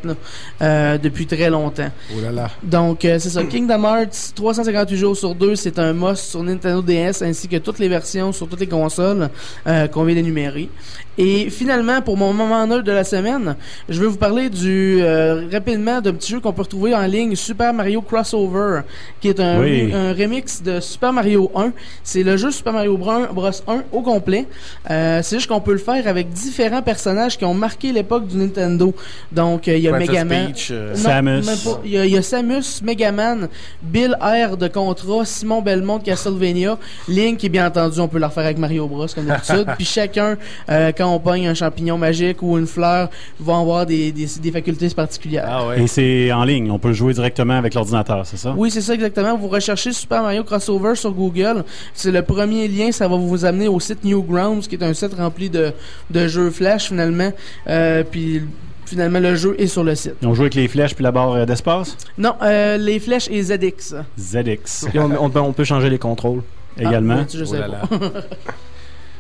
[0.62, 1.90] euh, depuis très longtemps.
[2.16, 2.50] Oh là là.
[2.64, 3.44] Donc, euh, c'est ça.
[3.50, 7.80] Kingdom Hearts, 358 jours sur deux, c'est un must sur Nintendo DS ainsi que toutes
[7.80, 9.30] les versions sur toutes les consoles
[9.68, 10.70] euh, qu'on vient d'énumérer.
[11.18, 13.56] Et finalement, pour mon moment neutre de la semaine,
[13.90, 17.36] je vais vous parler du euh, rapidement d'un petit jeu qu'on peut retrouver en ligne,
[17.36, 18.82] Super Mario Crossover,
[19.20, 19.92] qui est un, Oui.
[19.94, 21.72] un remix de Super Mario 1.
[22.04, 24.46] C'est le jeu Super Mario Bros 1 au complet.
[24.90, 28.38] Euh, c'est juste qu'on peut le faire avec différents personnages qui ont marqué l'époque du
[28.38, 28.94] Nintendo.
[29.32, 30.48] Donc, euh, il y a Princess Megaman.
[30.48, 31.46] Peach, euh, Non, Samus.
[31.84, 33.48] Il y, a, il y a Samus, Megaman,
[33.82, 38.26] Bill R de Contra, Simon Belmont de Castlevania, Link, et bien entendu, on peut le
[38.26, 39.66] refaire avec Mario Bros comme d'habitude.
[39.78, 40.38] Puis chacun,
[40.70, 44.52] euh, quand on pogne un champignon magique ou une fleur, va avoir des, des, des
[44.52, 45.46] facultés particulières.
[45.48, 45.82] Ah ouais.
[45.84, 46.72] Et c'est en ligne.
[46.72, 48.54] On peut le jouer directement avec l'ordinateur, c'est ça?
[48.58, 49.38] Oui, c'est ça exactement.
[49.38, 51.64] Vous recherchez Super Mario Crossover sur Google.
[51.94, 52.92] C'est le premier lien.
[52.92, 55.72] Ça va vous amener au site Newgrounds, qui est un site rempli de,
[56.10, 57.32] de jeux Flash finalement.
[57.68, 58.42] Euh, puis
[58.86, 60.16] finalement, le jeu est sur le site.
[60.24, 61.98] On joue avec les flèches puis la barre euh, d'espace?
[62.18, 63.96] Non, euh, les flèches et ZX.
[64.18, 66.42] ZX on, on peut- on peut changer les contrôles.
[66.80, 67.16] également.
[67.20, 67.98] Ah, oui, je sais Oh là pas.
[68.06, 68.12] là.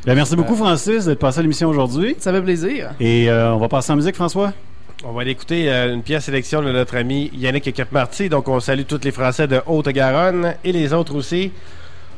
[0.05, 2.15] Ben, merci beaucoup, Francis, d'être passé à l'émission aujourd'hui.
[2.19, 2.91] Ça fait plaisir.
[2.97, 4.53] Et euh, on va passer en musique, François?
[5.03, 8.29] On va aller écouter euh, une pièce sélection de notre ami Yannick Capmarty.
[8.29, 11.51] Donc, on salue tous les Français de Haute-Garonne et les autres aussi.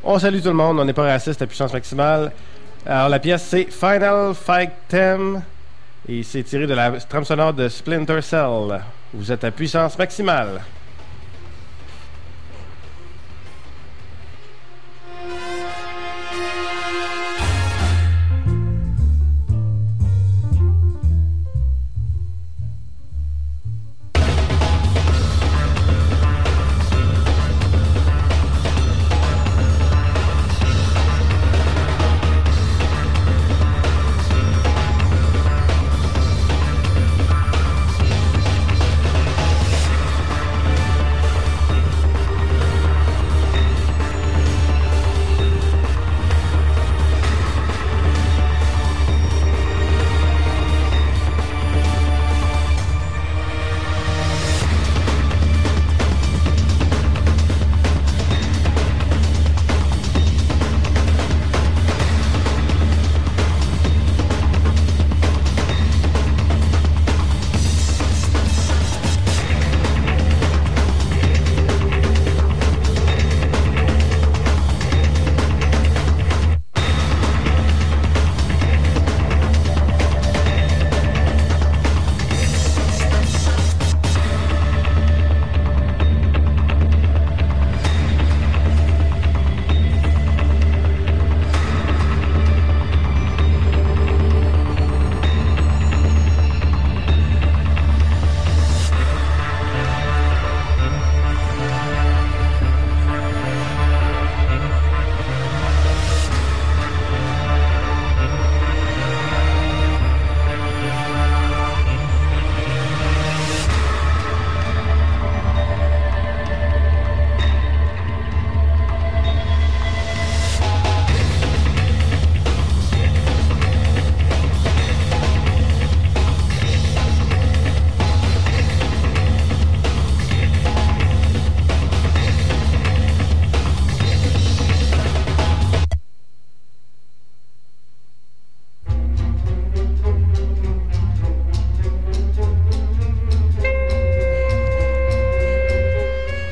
[0.02, 0.80] On salue tout le monde.
[0.80, 2.32] On n'est pas raciste à puissance maximale.
[2.86, 5.42] Alors, la pièce, c'est Final Fight Theme.
[6.08, 8.82] Et c'est tiré de la trame sonore de Splinter Cell.
[9.14, 10.62] Vous êtes à puissance maximale.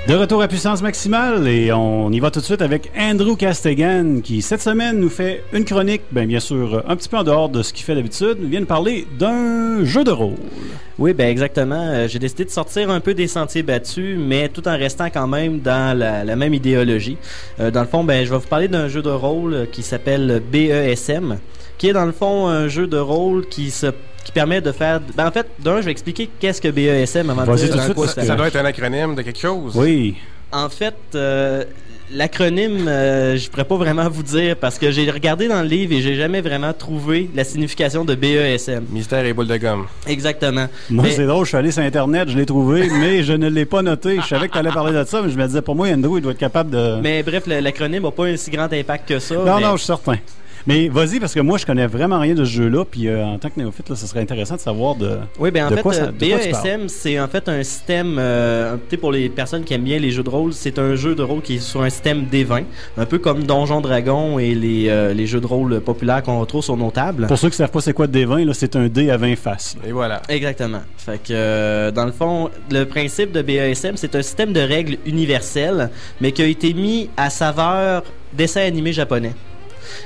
[0.08, 4.22] De retour à puissance maximale et on y va tout de suite avec Andrew Castegan
[4.22, 7.50] qui cette semaine nous fait une chronique, bien, bien sûr un petit peu en dehors
[7.50, 10.38] de ce qu'il fait d'habitude, vient nous parler d'un jeu de rôle.
[10.98, 11.90] Oui, ben exactement.
[11.90, 15.28] Euh, J'ai décidé de sortir un peu des sentiers battus, mais tout en restant quand
[15.28, 17.18] même dans la, la même idéologie.
[17.60, 20.42] Euh, dans le fond, ben je vais vous parler d'un jeu de rôle qui s'appelle
[20.50, 21.38] BESM,
[21.78, 23.88] qui est dans le fond un jeu de rôle qui se
[24.24, 25.00] qui permet de faire.
[25.16, 28.08] Ben en fait, d'un, je vais expliquer qu'est-ce que BESM avant de dire tout quoi
[28.08, 29.74] Ça, ça- doit être un acronyme de quelque chose.
[29.76, 30.16] Oui.
[30.52, 31.64] En fait, euh,
[32.12, 35.94] l'acronyme, euh, je pourrais pas vraiment vous dire parce que j'ai regardé dans le livre
[35.94, 38.86] et j'ai jamais vraiment trouvé la signification de BESM.
[38.92, 39.86] Mystère et boule de gomme.
[40.08, 40.68] Exactement.
[40.90, 43.48] Moi, Mais- c'est drôle, je suis allé sur Internet, je l'ai trouvé, mais je ne
[43.50, 44.20] l'ai pas noté.
[44.22, 46.18] Je savais que tu allais parler de ça, mais je me disais, pour moi, Andrew,
[46.18, 47.00] il doit être capable de.
[47.02, 49.36] Mais bref, l'acronyme n'a pas un si grand impact que ça.
[49.36, 50.16] non, mais- non, je suis certain.
[50.68, 53.38] Mais vas-y, parce que moi, je connais vraiment rien de ce jeu-là, puis euh, en
[53.40, 55.18] tant que néophyte, là, ce serait intéressant de savoir de.
[55.40, 56.64] Oui, ben en de fait, quoi ça- euh, de parles.
[56.64, 59.84] BESM, c'est en fait un système, euh, un- tu sais, pour les personnes qui aiment
[59.86, 62.26] bien les jeux de rôle, c'est un jeu de rôle qui est sur un système
[62.30, 62.66] D20,
[62.98, 66.64] un peu comme Donjon Dragon et les, euh, les jeux de rôle populaires qu'on retrouve
[66.64, 67.28] sur nos tables.
[67.28, 69.16] Pour ceux qui ne savent pas c'est quoi de D20, là, c'est un dé à
[69.18, 69.78] 20 faces.
[69.82, 69.88] là.
[69.88, 70.22] Et voilà.
[70.28, 70.82] Exactement.
[70.98, 74.98] Fait que, euh, dans le fond, le principe de BASM, c'est un système de règles
[75.06, 78.04] universelles, mais qui a été mis à saveur
[78.34, 79.34] dessin animé japonais.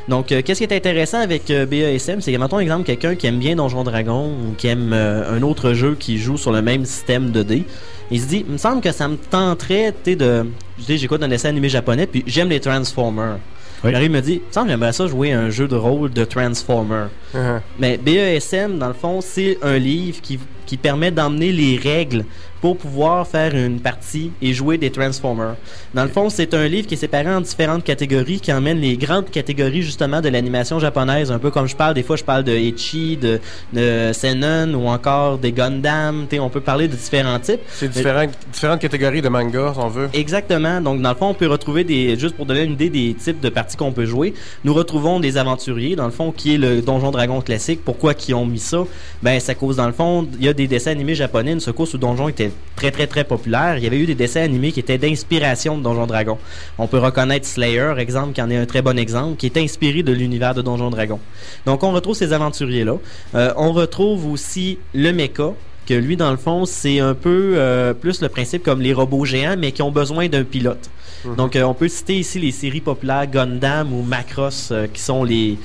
[0.08, 3.28] Donc, euh, qu'est-ce qui est intéressant avec euh, BASM, c'est que, mettons exemple, quelqu'un qui
[3.28, 6.62] aime bien Donjon Dragon ou qui aime euh, un autre jeu qui joue sur le
[6.62, 7.66] même système de dés,
[8.10, 10.46] il se dit, il me semble que ça me tenterait, tu sais, de.
[10.88, 13.38] J'écoute un dessin animé japonais, puis j'aime les Transformers.
[13.84, 13.92] Oui.
[13.92, 16.24] Larry me dit, il me semble que j'aimerais ça jouer un jeu de rôle de
[16.24, 17.10] Transformers.
[17.34, 17.62] Uh-huh.
[17.80, 20.40] Mais BESM, dans le fond, c'est un livre qui,
[20.72, 22.24] qui permet d'emmener les règles
[22.62, 25.56] pour pouvoir faire une partie et jouer des Transformers.
[25.96, 28.96] Dans le fond, c'est un livre qui est séparé en différentes catégories qui emmène les
[28.96, 31.30] grandes catégories justement de l'animation japonaise.
[31.30, 33.42] Un peu comme je parle, des fois je parle de Echi, de,
[33.74, 36.28] de Senon ou encore des Gundam.
[36.40, 37.60] On peut parler de différents types.
[37.68, 40.08] C'est différent- différentes catégories de manga, si on veut.
[40.14, 40.80] Exactement.
[40.80, 42.18] Donc, dans le fond, on peut retrouver des.
[42.18, 45.36] Juste pour donner une idée des types de parties qu'on peut jouer, nous retrouvons des
[45.38, 47.82] aventuriers, dans le fond, qui est le Donjon Dragon classique.
[47.84, 48.84] Pourquoi qu'ils ont mis ça?
[49.22, 51.52] Ben, ça cause, dans le fond, il y a des dessins animés japonais.
[51.52, 53.78] Une secousse où Donjon était très, très, très populaire.
[53.78, 56.38] Il y avait eu des dessins animés qui étaient d'inspiration de Donjon Dragon.
[56.78, 60.04] On peut reconnaître Slayer, exemple, qui en est un très bon exemple, qui est inspiré
[60.04, 61.20] de l'univers de Donjon Dragon.
[61.66, 62.96] Donc, on retrouve ces aventuriers-là.
[63.36, 65.54] Euh, on retrouve aussi le mecha,
[65.88, 69.26] que lui, dans le fond, c'est un peu euh, plus le principe comme les robots
[69.26, 70.90] géants, mais qui ont besoin d'un pilote.
[71.38, 75.24] Donc, euh, on peut citer ici les séries populaires Gundam ou Macross, euh, qui sont
[75.24, 75.58] les,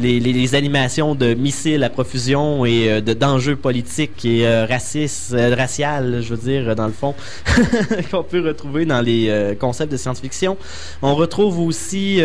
[0.00, 5.54] les, animations de missiles à profusion et euh, de d'enjeux politiques et euh, racistes, euh,
[5.54, 7.14] racial, je veux dire, dans le fond,
[8.10, 10.56] qu'on peut retrouver dans les euh, concepts de science-fiction.
[11.02, 12.22] On retrouve aussi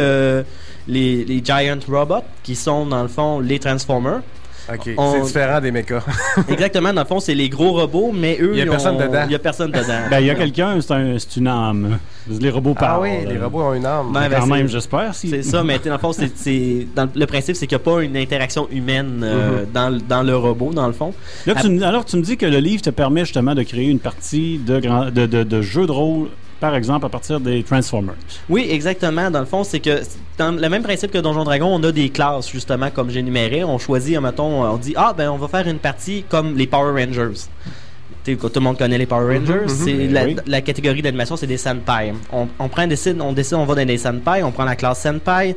[0.88, 4.22] les Giant Robots, qui sont, dans le fond, les Transformers.
[4.74, 6.04] Ok, On- c'est différent des mechas.
[6.50, 8.52] Exactement, dans le fond, c'est les gros robots, mais eux.
[8.54, 9.24] Il y a ils personne ont- dedans.
[9.26, 9.82] Il y a personne dedans.
[10.10, 12.00] Ben, il y a quelqu'un, c'est un- c'est une âme.
[12.30, 13.02] Les robots Ah parlent.
[13.04, 14.08] oui, les robots ont une âme.
[14.14, 15.16] Ouais, ben, Quand c'est- même, j'espère.
[15.16, 15.30] Si...
[15.30, 17.78] C'est ça, mais tu sais, dans le fond, c'est, c'est- dans le principe, c'est qu'il
[17.78, 19.72] n'y a pas une interaction humaine euh, Mhm.
[19.74, 21.14] dans, le- dans le robot, dans le fond.
[21.46, 23.88] Là, tu me- alors, tu me dis que le livre te permet justement de créer
[23.88, 26.28] une partie de, grand, de, de, de jeu de rôle,
[26.60, 28.16] par exemple, à partir des Transformers.
[28.50, 29.30] Oui, exactement.
[29.30, 30.02] Dans le fond, c'est que
[30.38, 33.64] dans le même principe que Donjon Dragon, on a des classes, justement, comme j'énumérais.
[33.64, 37.04] On choisit, mettons, on dit, ah, ben, on va faire une partie comme les Power
[37.04, 37.48] Rangers.
[38.36, 39.62] Tout le monde connaît les Power Mhm, Rangers.
[39.62, 39.68] mhm.
[39.70, 40.36] c'est Ben la, oui.
[40.46, 42.14] la catégorie d'animation, c'est des Senpai.
[42.32, 45.02] On, on prend, décide, on décide, on va dans des Senpai, on prend la classe
[45.02, 45.56] Senpai.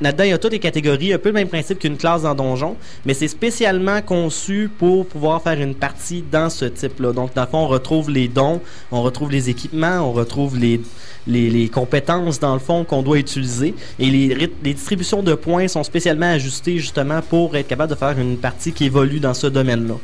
[0.00, 2.34] Là-dedans, il y a toutes les catégories, un peu le même principe qu'une classe dans
[2.34, 7.12] Donjon, mais c'est spécialement conçu pour pouvoir faire une partie dans ce type-là.
[7.12, 8.60] Donc, dans le fond, on retrouve les dons,
[8.90, 10.80] on retrouve les équipements, on retrouve les,
[11.26, 13.74] les, les compétences, dans le fond, qu'on doit utiliser.
[13.98, 18.18] Et les, les distributions de points sont spécialement ajustées, justement, pour être capable de faire
[18.18, 19.94] une partie qui évolue dans ce domaine-là.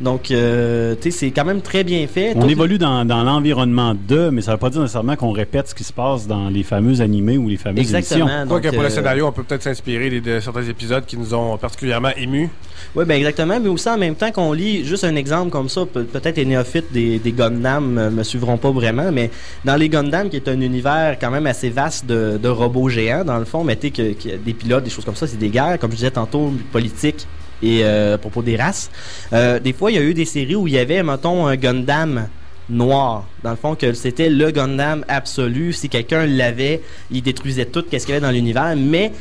[0.00, 2.32] Donc, euh, tu sais, c'est quand même très bien fait.
[2.36, 5.68] On évolue dans, dans l'environnement de, mais ça ne veut pas dire nécessairement qu'on répète
[5.68, 8.26] ce qui se passe dans les fameux animés ou les fameuses Exactement.
[8.28, 8.46] émissions.
[8.46, 11.32] Donc, pour le euh, scénario, on peut peut-être s'inspirer des- de certains épisodes qui nous
[11.34, 12.50] ont particulièrement émus.
[12.96, 13.58] Oui, ben exactement.
[13.60, 16.44] Mais aussi, en même temps qu'on lit juste un exemple comme ça, peut- peut-être les
[16.44, 19.30] néophytes des, des Gundam euh, me suivront pas vraiment, mais
[19.64, 23.24] dans les Gundam, qui est un univers quand même assez vaste de, de robots géants,
[23.24, 23.72] dans le fond, que,
[24.12, 26.10] qu'il y a des pilotes, des choses comme ça, c'est des guerres, comme je disais
[26.10, 27.26] tantôt, politiques
[27.64, 28.90] et euh, à propos des races.
[29.32, 31.56] Euh, des fois, il y a eu des séries où il y avait, mettons, un
[31.56, 32.28] Gundam
[32.68, 33.26] noir.
[33.42, 35.72] Dans le fond, que c'était le Gundam absolu.
[35.72, 38.74] Si quelqu'un l'avait, il détruisait tout ce qu'il y avait dans l'univers.
[38.76, 39.12] Mais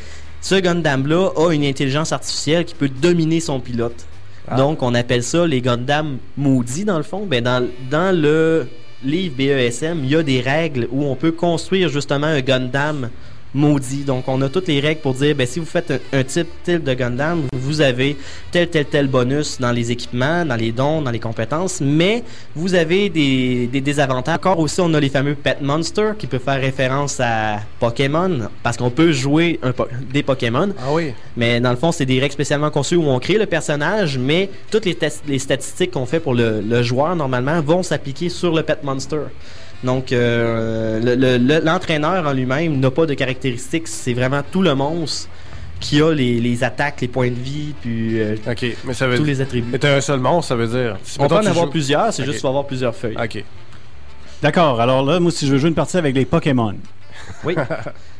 [0.41, 4.05] ce Gundam-là a une intelligence artificielle qui peut dominer son pilote.
[4.47, 4.57] Ah.
[4.57, 7.25] Donc, on appelle ça les Gundam maudits, dans le fond.
[7.25, 8.67] Ben, dans, dans le
[9.03, 13.09] livre BESM, il y a des règles où on peut construire justement un Gundam
[13.53, 14.03] maudit.
[14.03, 16.47] Donc, on a toutes les règles pour dire, ben, si vous faites un, un type
[16.63, 18.17] tel de Gundam, vous avez
[18.51, 22.23] tel, tel, tel bonus dans les équipements, dans les dons, dans les compétences, mais
[22.55, 24.35] vous avez des, des désavantages.
[24.35, 28.77] Encore aussi, on a les fameux Pet Monsters qui peuvent faire référence à Pokémon, parce
[28.77, 30.69] qu'on peut jouer un po- des Pokémon.
[30.79, 31.13] Ah oui.
[31.37, 34.49] Mais dans le fond, c'est des règles spécialement conçues où on crée le personnage, mais
[34.71, 34.97] toutes les,
[35.27, 39.21] les statistiques qu'on fait pour le, le joueur, normalement, vont s'appliquer sur le Pet Monster.
[39.83, 43.87] Donc, euh, le- le- le- l'entraîneur en lui-même n'a pas de caractéristiques.
[43.87, 45.27] C'est vraiment tout le monstre
[45.79, 48.35] qui a les, les attaques, les points de vie, puis euh,
[48.85, 49.67] mais ça veut tous les attributs.
[49.71, 50.97] Mais t'as un seul monstre, ça veut dire.
[51.03, 53.17] Si On peut en tu avoir joues- plusieurs, c'est juste qu'il faut avoir plusieurs feuilles.
[53.21, 53.43] OK.
[54.41, 54.79] D'accord.
[54.79, 56.75] Alors là, moi, si je veux jouer une partie avec les Pokémon,
[57.43, 57.55] Oui.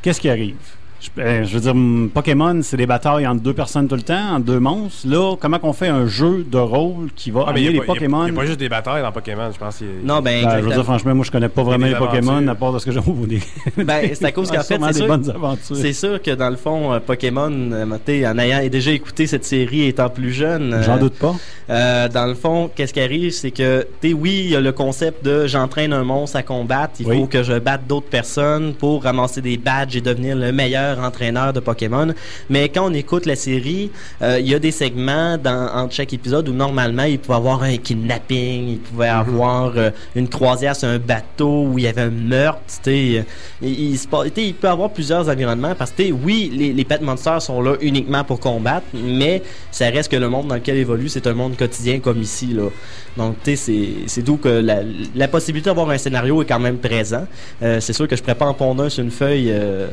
[0.02, 0.56] qu'est-ce qui arrive?
[1.04, 1.76] Je, ben, je veux dire,
[2.14, 5.06] Pokémon, c'est des batailles entre deux personnes tout le temps, entre deux monstres.
[5.06, 7.68] Là, comment qu'on fait un jeu de rôle qui va Ah, mais il amener y
[7.68, 8.26] a les pas- il y a- Pokémon?
[8.28, 9.78] Il n'y a pas juste des batailles dans Pokémon, je pense.
[9.80, 11.88] qu'il y a- Non, ben, Ben, je veux dire, franchement, moi, je connais pas vraiment
[11.88, 13.40] les Pokémon, à part de ce que j'ai au des...
[13.84, 15.76] Ben, c'est à cause qu'en fait, c'est sûr, bonnes aventures.
[15.76, 17.86] c'est sûr que dans le fond, euh, Pokémon, euh,
[18.26, 21.36] en ayant déjà écouté cette série étant plus jeune, J'en euh, doute pas.
[21.70, 24.72] euh, dans le fond, qu'est-ce qui arrive, c'est que, tu oui, il y a le
[24.72, 27.18] concept de j'entraîne un monstre à combattre, il Oui.
[27.20, 31.54] faut que je batte d'autres personnes pour ramasser des badges et devenir le meilleur entraîneur
[31.54, 32.14] de Pokémon.
[32.50, 33.92] Mais quand on écoute la série,
[34.22, 37.64] euh, il y a des segments dans, entre chaque épisode où normalement il pouvait avoir
[37.64, 42.02] un kidnapping, il pouvait avoir euh, une croisière sur un bateau où il y avait
[42.02, 42.62] un meurtre.
[42.68, 43.24] tu sais, euh,
[43.62, 44.00] Il, il
[44.38, 48.24] il peut avoir plusieurs environnements parce que oui, les, les pet monsters sont là uniquement
[48.24, 49.42] pour combattre, mais
[49.72, 52.48] ça reste que le monde dans lequel évolue, c'est un monde quotidien comme ici.
[52.54, 52.64] Là.
[53.18, 54.80] Donc, tu sais, c'est- c'est d'où que la,
[55.16, 57.26] la possibilité d'avoir un scénario est quand même présent.
[57.62, 59.88] Euh, c'est sûr que je ne pourrais pas en pondre un sur une feuille euh,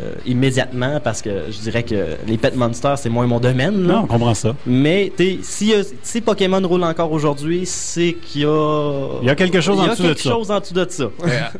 [0.98, 3.86] parce que je dirais que les pet monsters, c'est moins mon domaine.
[3.86, 3.94] là.
[3.94, 4.56] Non, on comprend ça.
[4.66, 5.12] Mais
[5.42, 9.08] si, euh, si Pokémon roule encore aujourd'hui, c'est qu'il y a.
[9.22, 10.30] Il y a quelque chose en a dessous de quelque ça.
[10.30, 11.04] chose en dessous de ça.
[11.04, 11.08] Euh,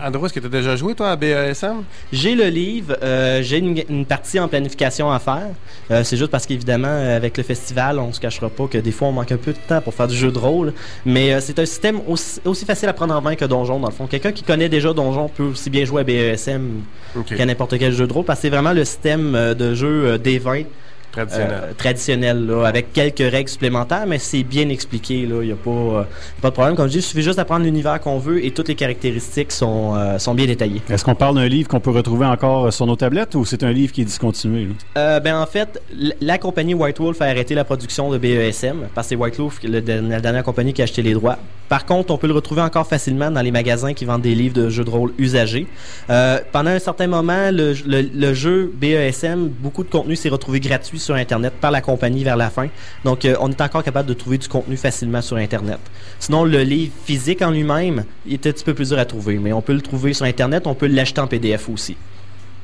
[0.01, 1.83] Andrew, est-ce que tu as déjà joué, toi, à BESM?
[2.13, 5.51] J'ai le livre, euh, j'ai une, une partie en planification à faire.
[5.91, 9.09] Euh, c'est juste parce qu'évidemment, avec le festival, on se cachera pas que des fois,
[9.09, 10.73] on manque un peu de temps pour faire du jeu de rôle.
[11.05, 13.89] Mais euh, c'est un système aussi, aussi facile à prendre en main que Donjon, dans
[13.89, 14.07] le fond.
[14.07, 16.81] Quelqu'un qui connaît déjà Donjon peut aussi bien jouer à BESM
[17.27, 20.07] qu'à n'importe quel jeu de rôle, parce que c'est vraiment le système euh, de jeu
[20.07, 20.67] euh, D20
[21.13, 21.51] Traditionnel.
[21.53, 25.21] euh, traditionnel, là, avec quelques règles supplémentaires, mais c'est bien expliqué.
[25.21, 26.03] Il n'y a pas, euh,
[26.41, 26.77] pas de problème.
[26.77, 29.95] Comme je dis, il suffit juste d'apprendre l'univers qu'on veut et toutes les caractéristiques sont,
[29.97, 30.83] euh, sont bien détaillées.
[30.89, 33.73] Est-ce qu'on parle d'un livre qu'on peut retrouver encore sur nos tablettes ou c'est un
[33.73, 34.69] livre qui est discontinué?
[34.97, 35.81] Euh, ben en fait,
[36.21, 39.59] la compagnie White Wolf a arrêté la production de BESM parce que c'est White Wolf,
[39.65, 41.39] le- la dernière compagnie qui a acheté les droits.
[41.69, 44.55] Par contre, on peut le retrouver encore facilement dans les magasins qui vendent des livres
[44.55, 45.67] de jeux de rôle usagés.
[46.11, 50.59] Euh, pendant un certain moment, le, le- le jeu BESM, beaucoup de contenu s'est retrouvé
[50.61, 52.69] gratuit sur Internet par la compagnie vers la fin.
[53.05, 55.79] Donc, euh, on est encore capable de trouver du contenu facilement sur Internet.
[56.19, 59.39] Sinon, le livre physique en lui-même il est un petit peu plus dur à trouver,
[59.39, 61.97] mais on peut le trouver sur Internet, on peut l'acheter en PDF aussi.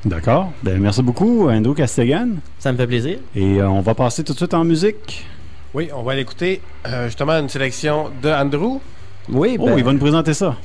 [0.04, 0.52] D'accord.
[0.62, 2.36] Ben, merci beaucoup, Andrew Castegan.
[2.58, 3.18] Ça me fait plaisir.
[3.34, 5.24] Et euh, on va passer tout de suite en musique.
[5.74, 8.78] Oui, on va aller écouter euh, justement une sélection de Andrew.
[9.28, 10.56] Oui, Oh, il va nous présenter ça.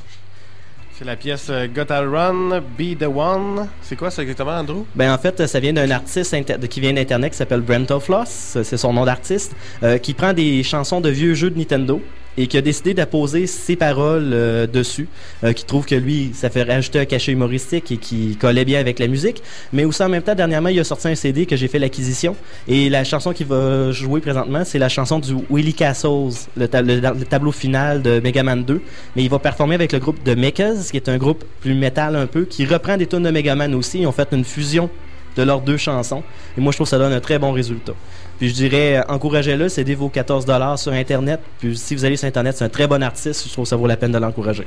[0.98, 3.66] C'est la pièce euh, Gotta Run, Be the One.
[3.80, 4.84] C'est quoi ça exactement, Andrew?
[4.94, 6.36] Ben en fait, ça vient d'un artiste
[6.68, 10.62] qui vient d'Internet qui s'appelle Brento Floss, c'est son nom d'artiste, euh, qui prend des
[10.62, 12.02] chansons de vieux jeux de Nintendo
[12.38, 15.08] et qui a décidé d'apposer ses paroles euh, dessus,
[15.44, 18.80] euh, qui trouve que lui, ça fait rajouter un cachet humoristique et qui collait bien
[18.80, 19.42] avec la musique.
[19.72, 22.34] Mais aussi en même temps, dernièrement, il a sorti un CD que j'ai fait l'acquisition
[22.68, 26.82] et la chanson qu'il va jouer présentement, c'est la chanson du Willy Castles, le, ta-
[26.82, 28.80] le- le tableau final de Mega Man 2.
[29.16, 32.16] Mais il va performer avec le groupe de Mechas, qui est un groupe plus métal
[32.16, 34.00] un peu, qui reprend des tunes de Mega Man aussi.
[34.00, 34.88] Ils ont fait une fusion
[35.36, 36.22] de leurs deux chansons.
[36.58, 37.94] Et moi, je trouve que ça donne un très bon résultat.
[38.38, 41.40] Puis je dirais, euh, encouragez-le, cédez vos 14$ sur Internet.
[41.58, 43.46] Puis si vous allez sur Internet, c'est un très bon artiste.
[43.46, 44.66] Je trouve que ça vaut la peine de l'encourager.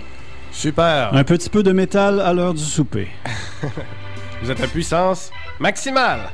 [0.51, 1.13] Super!
[1.13, 3.09] Un petit peu de métal à l'heure du souper.
[4.41, 6.29] Vous êtes à puissance maximale!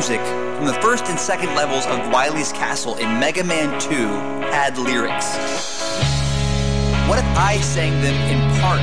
[0.00, 0.24] Music
[0.56, 3.92] from the first and second levels of Wily's Castle in Mega Man 2
[4.48, 5.36] had lyrics?
[7.06, 8.80] What if I sang them in part,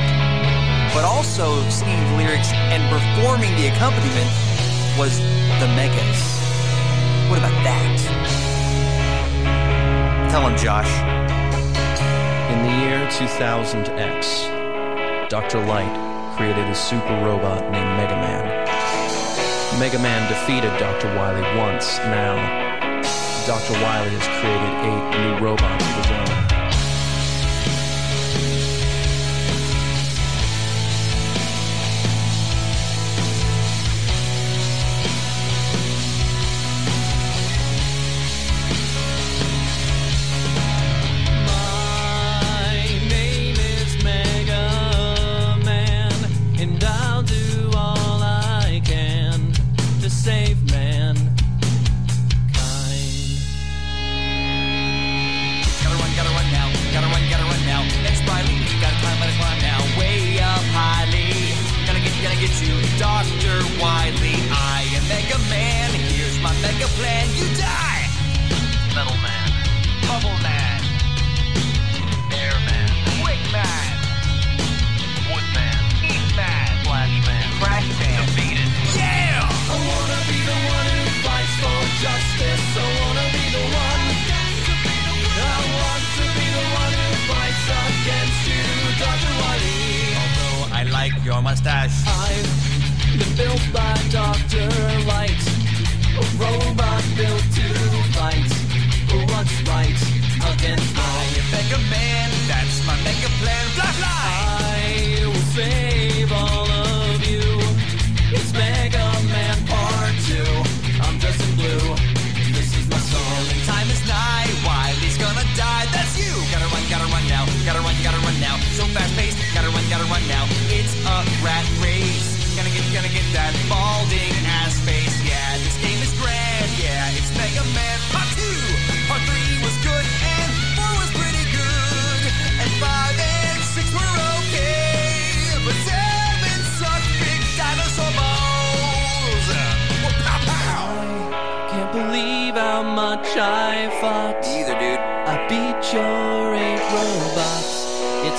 [0.94, 4.30] but also singing the lyrics and performing the accompaniment
[4.96, 5.18] was
[5.58, 6.22] the Megas?
[7.28, 7.98] What about that?
[10.30, 10.92] Tell him, Josh.
[12.52, 14.48] In the year 2000X,
[15.28, 15.58] Dr.
[15.66, 15.92] Light
[16.36, 18.77] created a super robot named Mega Man.
[19.78, 21.06] Mega Man defeated Dr.
[21.14, 21.98] Wily once.
[21.98, 22.34] Now,
[23.46, 23.74] Dr.
[23.74, 26.27] Wily has created eight new robots of his own.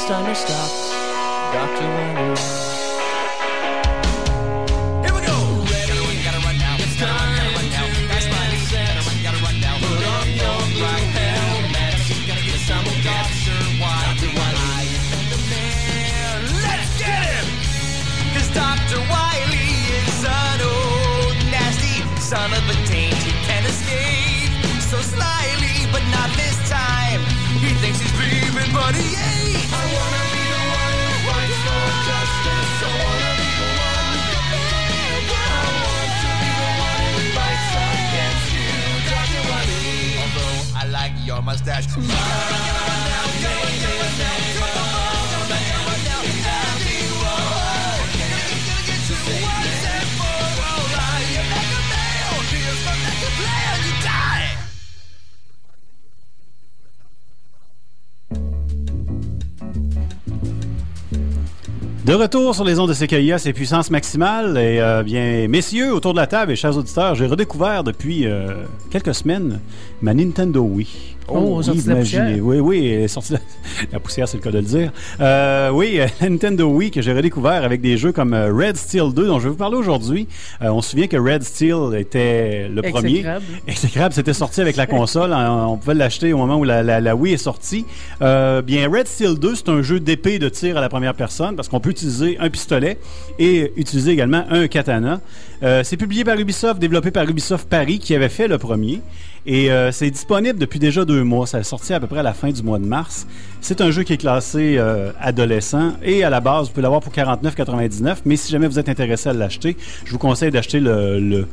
[0.10, 0.89] timer stops.
[1.53, 2.59] Documentary.
[62.09, 64.57] De retour sur les ondes de CKIA, c'est puissance maximale.
[64.57, 68.65] Et euh, bien, messieurs, autour de la table et chers auditeurs, j'ai redécouvert depuis euh,
[68.89, 69.59] quelques semaines
[70.01, 71.18] ma Nintendo Wii.
[71.32, 72.41] Oh, de la imaginez.
[72.41, 73.39] Oui, oui, sortie de
[73.91, 74.91] la, poussière, c'est le cas de le dire.
[75.19, 79.13] Euh, oui, euh, Nintendo Wii que j'ai redécouvert avec des jeux comme euh, Red Steel
[79.13, 80.27] 2, dont je vais vous parler aujourd'hui.
[80.61, 83.23] Euh, on se souvient que Red Steel était le premier.
[83.67, 84.13] Exécrable.
[84.13, 85.34] C'était sorti avec la console.
[85.36, 87.86] On pouvait l'acheter au moment où la, la- la Wii est sortie.
[88.21, 91.55] Euh, bien, Red Steel 2, c'est un jeu d'épée de tir à la première personne
[91.55, 92.97] parce qu'on peut utiliser un pistolet
[93.38, 95.21] et utiliser également un katana.
[95.84, 99.01] C'est publié par Ubisoft, développé par Ubisoft Paris qui avait fait le premier.
[99.52, 101.47] Et euh, c'est disponible depuis déjà deux mois.
[101.47, 103.26] Ça est sorti à peu près à la fin du mois de mars.
[103.62, 107.02] C'est un jeu qui est classé euh, adolescent et à la base, vous pouvez l'avoir
[107.02, 108.18] pour 49,99.
[108.26, 109.76] Mais si jamais vous êtes intéressé à l'acheter,
[110.06, 111.47] je vous conseille d'acheter le, le,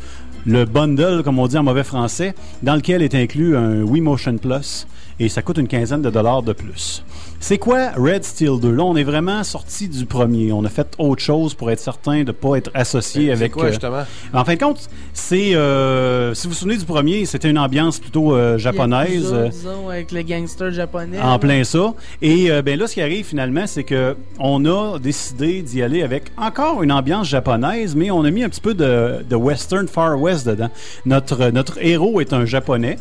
[0.45, 4.37] le bundle, comme on dit en mauvais français, dans lequel est inclus un Wii Motion
[4.37, 4.87] Plus
[5.19, 7.03] et ça coûte une quinzaine de dollars de plus.
[7.41, 8.71] C'est quoi Red Steel 2?
[8.71, 10.53] Là, on est vraiment sorti du premier.
[10.53, 13.53] On a fait autre chose pour être certain de ne pas être associé C'est avec...
[13.53, 14.05] quoi, euh, justement?
[14.33, 15.55] en fin de compte, c'est...
[15.55, 19.31] euh, si vous vous souvenez du premier, c'était une ambiance plutôt euh, japonaise.
[19.33, 21.21] Euh, disons, avec le gangster japonais.
[21.21, 21.39] en là.
[21.39, 21.95] plein ça.
[22.23, 26.03] Et euh, ben là, ce qui arrive finalement, c'est que on a décidé d'y aller
[26.03, 29.87] avec encore une ambiance japonaise, mais on a mis un petit peu de, de western
[29.89, 30.71] Far West dedans.
[31.05, 32.99] Notre, notre héros est un japonais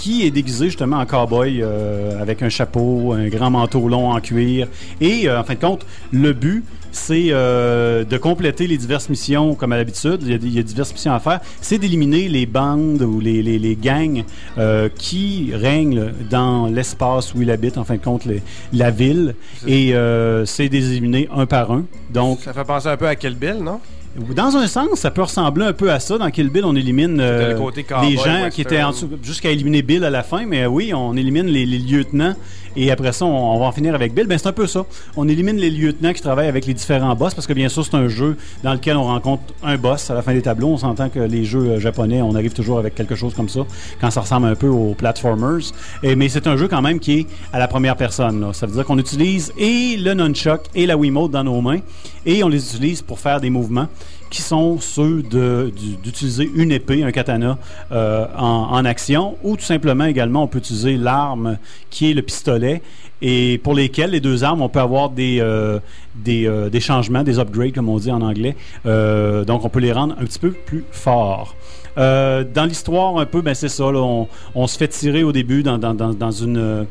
[0.00, 4.20] qui est déguisé justement en cowboy euh, avec un chapeau, un grand manteau long en
[4.20, 4.68] cuir.
[5.00, 9.54] Et euh, en fin de compte, le but, c'est euh, de compléter les diverses missions
[9.54, 10.18] comme à l'habitude.
[10.22, 11.40] Il y, a, des- il y a diverses missions à faire.
[11.60, 14.24] C'est d'éliminer les bandes ou les, les- les gangs
[14.56, 18.42] euh, qui règnent dans l'espace où il habite, en fin de compte, les-
[18.72, 19.34] la ville.
[19.66, 21.84] Et euh, c'est d'éliminer un par un.
[22.10, 23.80] Donc, Ça fait penser un peu à Kill Bill, non?
[24.34, 26.18] Dans un sens, ça peut ressembler un peu à ça.
[26.18, 27.54] Dans Kill Bill, on élimine euh,
[28.02, 28.50] les gens western.
[28.50, 30.46] qui étaient en dessous, jusqu'à éliminer Bill à la fin.
[30.46, 32.34] Mais oui, on élimine les, les lieutenants
[32.80, 34.28] et après ça, on, va en finir avec Bill.
[34.28, 34.86] Ben, c'est un peu ça.
[35.16, 37.96] On élimine les lieutenants qui travaillent avec les différents boss parce que bien sûr, c'est
[37.96, 40.68] un jeu dans lequel on rencontre un boss à la fin des tableaux.
[40.68, 43.60] On s'entend que les jeux euh, japonais, on arrive toujours avec quelque chose comme ça
[44.00, 45.72] quand ça ressemble un peu aux platformers.
[46.04, 48.52] Mais c'est un jeu quand même qui est à la première personne.
[48.52, 51.80] Ça veut dire qu'on utilise et le nunchuck et la Wiimote dans nos mains
[52.26, 53.88] et on les utilise pour faire des mouvements
[54.30, 55.22] qui sont ceux
[56.02, 57.58] d'utiliser une épée, un katana,
[57.92, 61.58] euh, en, action, ou tout simplement également on peut utiliser l'arme
[61.90, 62.82] qui est le pistolet
[63.20, 65.80] et pour lesquels les deux armes, on peut avoir des, euh,
[66.28, 68.54] euh, des changements, des upgrades, comme on dit en anglais.
[68.84, 71.56] Donc, on peut les rendre un petit peu plus forts.
[71.96, 73.86] Dans l'histoire, un peu, ben c'est ça.
[73.86, 76.86] on, se fait tirer au début dans, dans, dans une.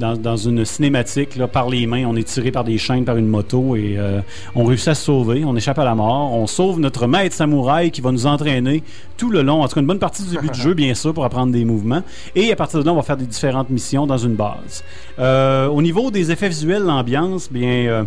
[0.00, 3.18] Dans, dans une cinématique là, par les mains, on est tiré par des chaînes par
[3.18, 4.20] une moto et euh,
[4.54, 7.90] on réussit à se sauver, on échappe à la mort, on sauve notre maître samouraï
[7.90, 8.82] qui va nous entraîner
[9.18, 11.12] tout le long, en tout cas une bonne partie du début du jeu bien sûr
[11.12, 12.02] pour apprendre des mouvements.
[12.34, 14.82] Et à partir de là on va faire des différentes missions dans une base.
[15.18, 18.04] Euh, au niveau des effets visuels, l'ambiance, bien euh,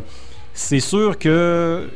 [0.56, 1.88] c'est sûr que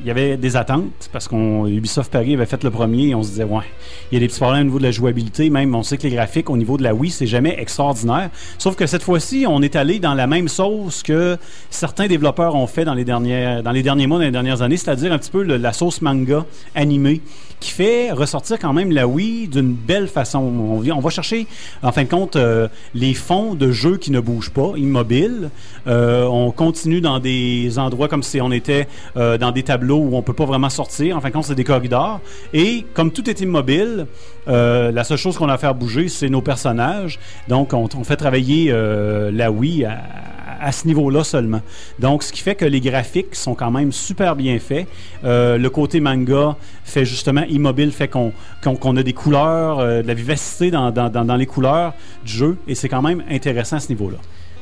[0.00, 3.22] il y avait des attentes parce qu'on Ubisoft Paris avait fait le premier et on
[3.22, 3.62] se disait ouais
[4.10, 6.02] il y a des petits problèmes au niveau de la jouabilité même on sait que
[6.02, 8.30] les graphiques au niveau de la Wii c'est jamais extraordinaire.
[8.58, 11.36] Sauf que cette fois-ci on est allé dans la même sauce que
[11.70, 14.76] certains développeurs ont fait dans les dernières dans les derniers mois dans les dernières années
[14.76, 17.20] c'est-à-dire un petit peu le- la sauce manga animée
[17.60, 20.40] qui fait ressortir quand même la Wii d'une belle façon.
[20.40, 21.46] On, va chercher
[21.82, 25.48] en fin de compte euh, les fonds de jeux qui ne bougent pas immobiles.
[25.86, 28.86] Euh, on continue dans des endroits comme si on était
[29.16, 31.16] euh, dans des tableaux où on peut pas vraiment sortir.
[31.16, 32.20] En fin de compte, c'est des corridors.
[32.52, 34.06] Et comme tout est immobile,
[34.48, 37.18] euh, la seule chose qu'on a à faire bouger, c'est nos personnages.
[37.48, 41.60] Donc, on, fait travailler euh, la Wii à, ce niveau-là seulement.
[41.98, 44.86] Donc, ce qui fait que les graphiques sont quand même super bien faits.
[45.24, 48.32] Euh, le côté manga fait justement immobile, fait qu'on
[48.62, 51.92] qu'on a des couleurs, de la vivacité dans, dans les couleurs
[52.24, 52.56] du jeu.
[52.66, 54.16] Et c'est quand même intéressant à ce niveau-là.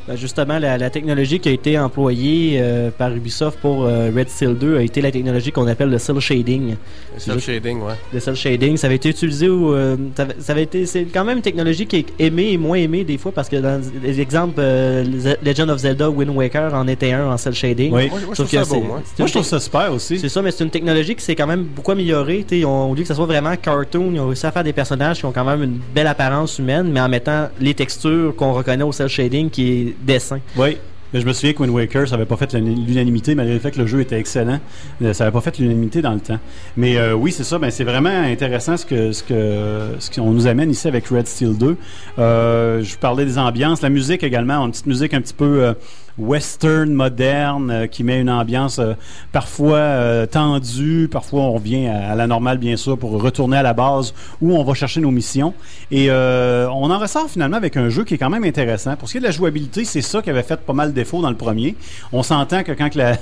[0.08, 4.28] Ben, justement, la, la technologie qui a été employée euh, par Ubisoft pour euh, Red
[4.28, 6.74] Steel 2 a été la technologie qu'on appelle le cell shading.
[7.14, 7.92] Le cell shading, ouais.
[8.12, 11.04] Le cell shading, ça avait été utilisé où euh, ça, avait- ça avait été, c'est
[11.04, 13.80] quand même une technologie qui est aimée et moins aimée des fois parce que dans
[14.02, 15.04] les exemples, euh,
[15.44, 17.92] Legend of Zelda, Wind Waker en était un en cell shading.
[17.92, 18.08] Oui.
[18.08, 19.02] Moi, je Sauf trouve que ça beau, c'est- moi.
[19.20, 20.18] Moi, je trouve ça super aussi.
[20.18, 22.42] C'est ça, mais c'est une technologie qui s'est quand même beaucoup améliorée.
[22.44, 24.72] t'sais, ont- au lieu que ça soit vraiment cartoon, ils ont réussi à faire des
[24.72, 28.52] personnages qui ont quand même une belle apparence humaine, mais en mettant les textures qu'on
[28.52, 30.40] reconnaît au cell shading qui est dessin.
[30.56, 30.76] Oui.
[31.12, 33.70] Mais je me souviens que Wind Waker, ça n'avait pas fait l'unanimité, malgré le fait
[33.70, 34.60] que le jeu était excellent.
[35.02, 36.38] Euh, Ça n'avait pas fait l'unanimité dans le temps.
[36.78, 37.58] Mais euh, oui, c'est ça.
[37.58, 41.26] Ben, c'est vraiment intéressant ce que ce que ce qu'on nous amène ici avec Red
[41.26, 41.76] Steel 2.
[42.18, 45.74] Euh, je parlais des ambiances, la musique également, une petite musique un petit peu euh,
[46.18, 48.92] western moderne euh, qui met une ambiance euh,
[49.32, 53.72] parfois euh, tendue, parfois on revient à, la normale bien sûr pour retourner à la
[53.72, 55.54] base où on va chercher nos missions
[55.90, 58.96] et on en ressort finalement avec un jeu qui est quand même intéressant.
[58.96, 61.20] Pour ce qui est de la jouabilité, c'est ça qui avait fait pas mal défaut
[61.20, 61.76] dans le premier.
[62.12, 63.16] On s'entend que quand la,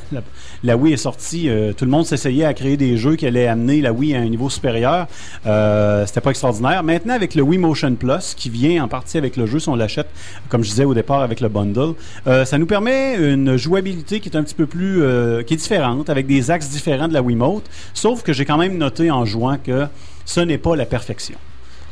[0.62, 3.80] la, Wii est sortie, tout le monde s'essayait à créer des jeux qui allaient amener
[3.80, 5.06] la Wii à un niveau supérieur.
[5.42, 6.82] C'était pas extraordinaire.
[6.82, 9.76] Maintenant avec le Wii Motion Plus qui vient en partie avec le jeu si on
[9.76, 10.08] l'achète
[10.48, 14.36] comme je disais au départ avec le bundle, ça nous permet une jouabilité qui est
[14.36, 17.68] un petit peu plus euh, qui est différente avec des axes différents de la Wiimote,
[17.94, 19.86] sauf que j'ai quand même noté en jouant que
[20.24, 21.36] ce n'est pas la perfection.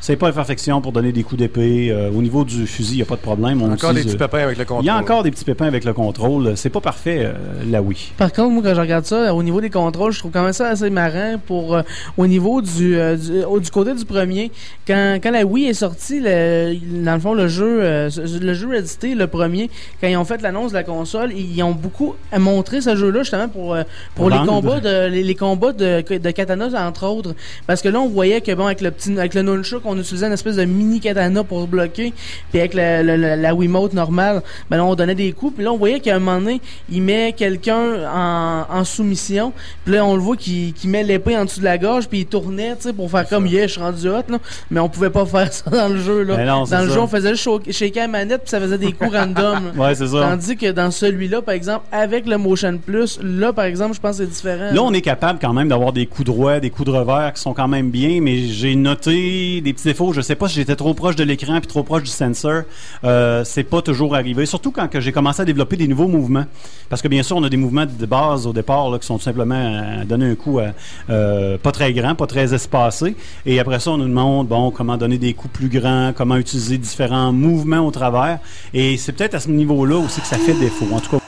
[0.09, 1.91] C'est pas la perfection pour donner des coups d'épée.
[1.91, 3.61] Euh, au niveau du fusil, il n'y a pas de problème.
[3.61, 4.83] On Encore des petits euh, pépins avec le contrôle.
[4.83, 6.57] Il y a encore des petits pépins avec le contrôle.
[6.57, 7.33] C'est pas parfait, euh,
[7.71, 8.13] la Wii.
[8.17, 10.55] Par contre, moi, quand je regarde ça, au niveau des contrôles, je trouve quand même
[10.55, 11.83] ça assez marrant pour euh,
[12.17, 14.51] au niveau du, euh, du, au- du côté du premier.
[14.87, 18.09] Quand, quand la Wii est sortie, le- dans le fond, le jeu, euh,
[18.41, 19.69] le jeu Steel, le premier,
[20.01, 23.49] quand ils ont fait l'annonce de la console, ils ont beaucoup montré ce jeu-là justement
[23.49, 23.83] pour, euh,
[24.15, 27.35] pour les combats de les, les combats de, de katana entre autres.
[27.67, 30.27] Parce que là, on voyait que bon, avec le petit, avec le nunchuk, on utilisait
[30.27, 32.13] une espèce de mini katana pour bloquer,
[32.51, 35.65] puis avec la, la, la, la Wiimote normale, ben là, on donnait des coups, puis
[35.65, 39.53] là, on voyait qu'à un moment donné, il met quelqu'un en, en soumission,
[39.85, 42.21] puis là, on le voit qu'il qu'il met l'épée en dessous de la gorge, puis
[42.21, 44.39] il tournait, tu sais, pour faire comme, yeah, je suis rendu hot, là.
[44.71, 46.37] Mais on pouvait pas faire ça dans le jeu, là.
[46.37, 46.95] Ben non, dans le ça.
[46.95, 49.73] jeu, on faisait shake- shaker la manette, puis ça faisait des coups random.
[49.79, 50.21] Ouais, c'est ça.
[50.31, 54.19] Tandis que dans celui-là, par exemple, avec le Motion Plus, là, par exemple, je pense
[54.19, 54.73] que c'est différent.
[54.73, 57.41] Là, on est capable quand même d'avoir des coups droits, des coups de revers qui
[57.41, 60.13] sont quand même bien, mais j'ai noté des petits défauts.
[60.13, 62.63] Je sais pas si j'étais trop proche de l'écran puis trop proche du sensor.
[63.05, 64.47] Euh, c'est pas toujours arrivé.
[64.47, 66.45] Surtout quand j'ai commencé à développer des nouveaux mouvements.
[66.89, 69.19] Parce que bien sûr, on a des mouvements de base au départ là, qui sont
[69.19, 70.73] tout simplement à donner un coup à,
[71.11, 73.17] euh, pas très grand, pas très espacé.
[73.47, 76.79] Et après ça, on nous demande bon comment donner des coups plus grands, comment utiliser
[76.79, 78.39] différents mouvements au travers.
[78.75, 80.89] Et c'est peut-être à ce niveau-là aussi que ça fait défaut.
[80.93, 81.28] En tout cas.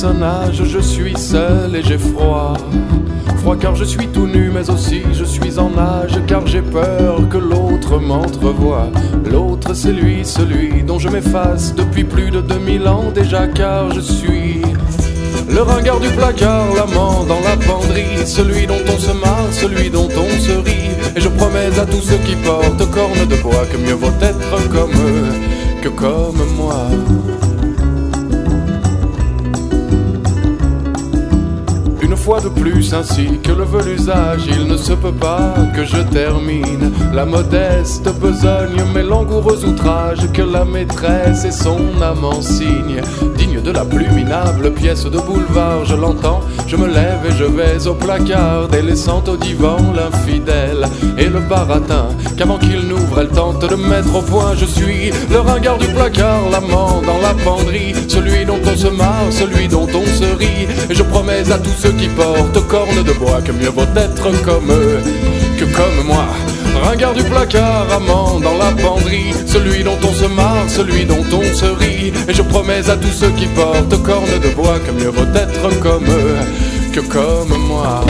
[0.00, 2.54] Personnage, je suis seul et j'ai froid.
[3.38, 7.28] Froid car je suis tout nu, mais aussi je suis en âge, car j'ai peur
[7.28, 8.90] que l'autre m'entrevoie.
[9.28, 13.98] L'autre c'est lui, celui dont je m'efface depuis plus de 2000 ans déjà, car je
[13.98, 14.62] suis
[15.48, 20.08] le ringard du placard, l'amant dans la penderie, celui dont on se marre, celui dont
[20.16, 20.94] on se rit.
[21.16, 24.68] Et je promets à tous ceux qui portent cornes de bois que mieux vaut être
[24.70, 25.32] comme eux
[25.82, 26.86] que comme moi.
[32.36, 36.92] De plus, ainsi que le veut l'usage, il ne se peut pas que je termine
[37.14, 43.00] la modeste besogne, mais langoureux outrage que la maîtresse et son amant signe.
[43.38, 47.44] Digne de la plus minable pièce de boulevard, je l'entends, je me lève et je
[47.44, 50.86] vais au placard, délaissant au divan l'infidèle
[51.16, 54.54] et le baratin, qu'avant qu'il n'ouvre, elle tente de mettre au point.
[54.56, 59.30] Je suis le ringard du placard, l'amant dans la penderie, celui dont on se marre,
[59.30, 63.12] celui dont on se rit, et je promets à tous ceux qui portent cornes de
[63.12, 64.98] bois que mieux vaut être comme eux
[65.58, 66.26] que comme moi.
[66.88, 71.42] Ringard du placard, amant dans la penderie, celui dont on se marre, celui dont on
[71.54, 75.10] se rit, et je promets à tous ceux qui portent cornes de bois que mieux
[75.10, 76.36] vaut être comme eux
[76.94, 78.06] que comme moi.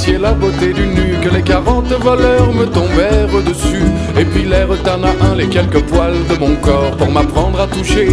[0.00, 3.84] D'apprécier la beauté du nu que les quarante voleurs me tombèrent dessus
[4.18, 8.08] et pilèrent un à un les quelques poils de mon corps pour m'apprendre à toucher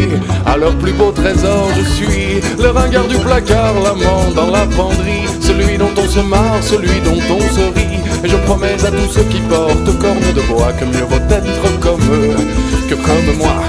[0.45, 1.69] à leur plus beau trésor.
[1.77, 6.61] Je suis le ringard du placard, l'amant dans la penderie, celui dont on se marre,
[6.61, 7.99] celui dont on se rit.
[8.23, 11.79] Et je promets à tous ceux qui portent cornes de bois que mieux vaut être
[11.79, 12.35] comme eux
[12.89, 13.61] que comme moi.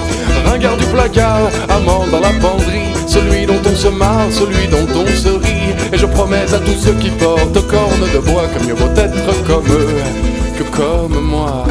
[0.46, 5.06] Ringard du placard, amant dans la penderie, celui dont on se marre, celui dont on
[5.06, 5.57] se rit.
[5.92, 9.46] Et je promets à tous ceux qui portent cornes de bois que mieux vaut être
[9.46, 9.88] comme eux
[10.58, 11.64] que comme moi.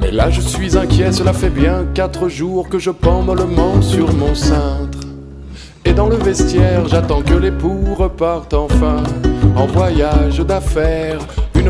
[0.00, 4.12] Mais là je suis inquiet, cela fait bien quatre jours que je pends mollement sur
[4.14, 4.98] mon cintre.
[5.84, 9.02] Et dans le vestiaire, j'attends que l'époux reparte enfin
[9.56, 11.18] en voyage d'affaires.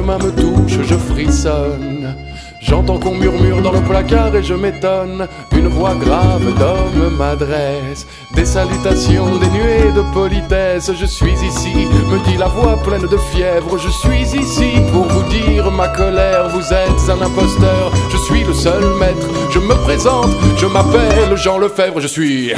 [0.01, 2.16] Une main me touche, je frissonne.
[2.59, 5.26] J'entends qu'on murmure dans le placard et je m'étonne.
[5.53, 8.07] Une voix grave d'homme m'adresse.
[8.34, 10.90] Des salutations dénuées de politesse.
[10.94, 11.74] Je suis ici,
[12.11, 13.76] me dit la voix pleine de fièvre.
[13.76, 16.48] Je suis ici pour vous dire ma colère.
[16.48, 17.89] Vous êtes un imposteur,
[18.30, 19.26] suis le seul maître.
[19.50, 22.00] Je me présente, je m'appelle Jean Lefebvre.
[22.00, 22.52] Je suis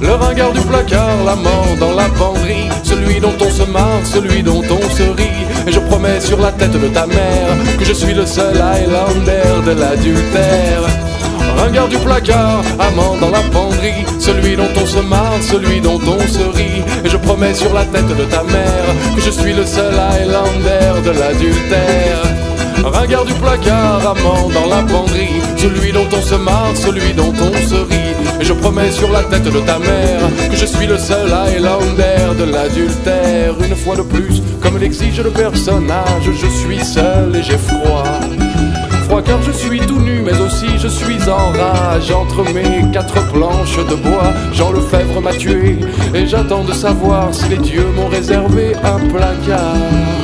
[0.00, 2.68] le ringard du placard, l'amant dans la penderie.
[2.82, 5.44] Celui dont on se marre, celui dont on se rit.
[5.66, 9.62] Et je promets sur la tête de ta mère que je suis le seul Highlander
[9.66, 10.82] de l'adultère.
[11.56, 16.20] Ringard du placard, amant dans la penderie, celui dont on se marre, celui dont on
[16.20, 16.82] se rit.
[17.04, 21.00] Et je promets sur la tête de ta mère que je suis le seul Highlander
[21.04, 22.43] de l'adultère.
[22.82, 27.68] Ringard du placard, amant dans la penderie, celui dont on se marre, celui dont on
[27.68, 28.14] se rit.
[28.40, 30.20] Et je promets sur la tête de ta mère
[30.50, 33.54] que je suis le seul Highlander de l'adultère.
[33.64, 38.04] Une fois de plus, comme l'exige le personnage, je suis seul et j'ai froid.
[39.04, 43.26] Froid car je suis tout nu, mais aussi je suis en rage entre mes quatre
[43.32, 44.32] planches de bois.
[44.52, 45.78] Jean Lefebvre m'a tué
[46.14, 50.23] et j'attends de savoir si les dieux m'ont réservé un placard.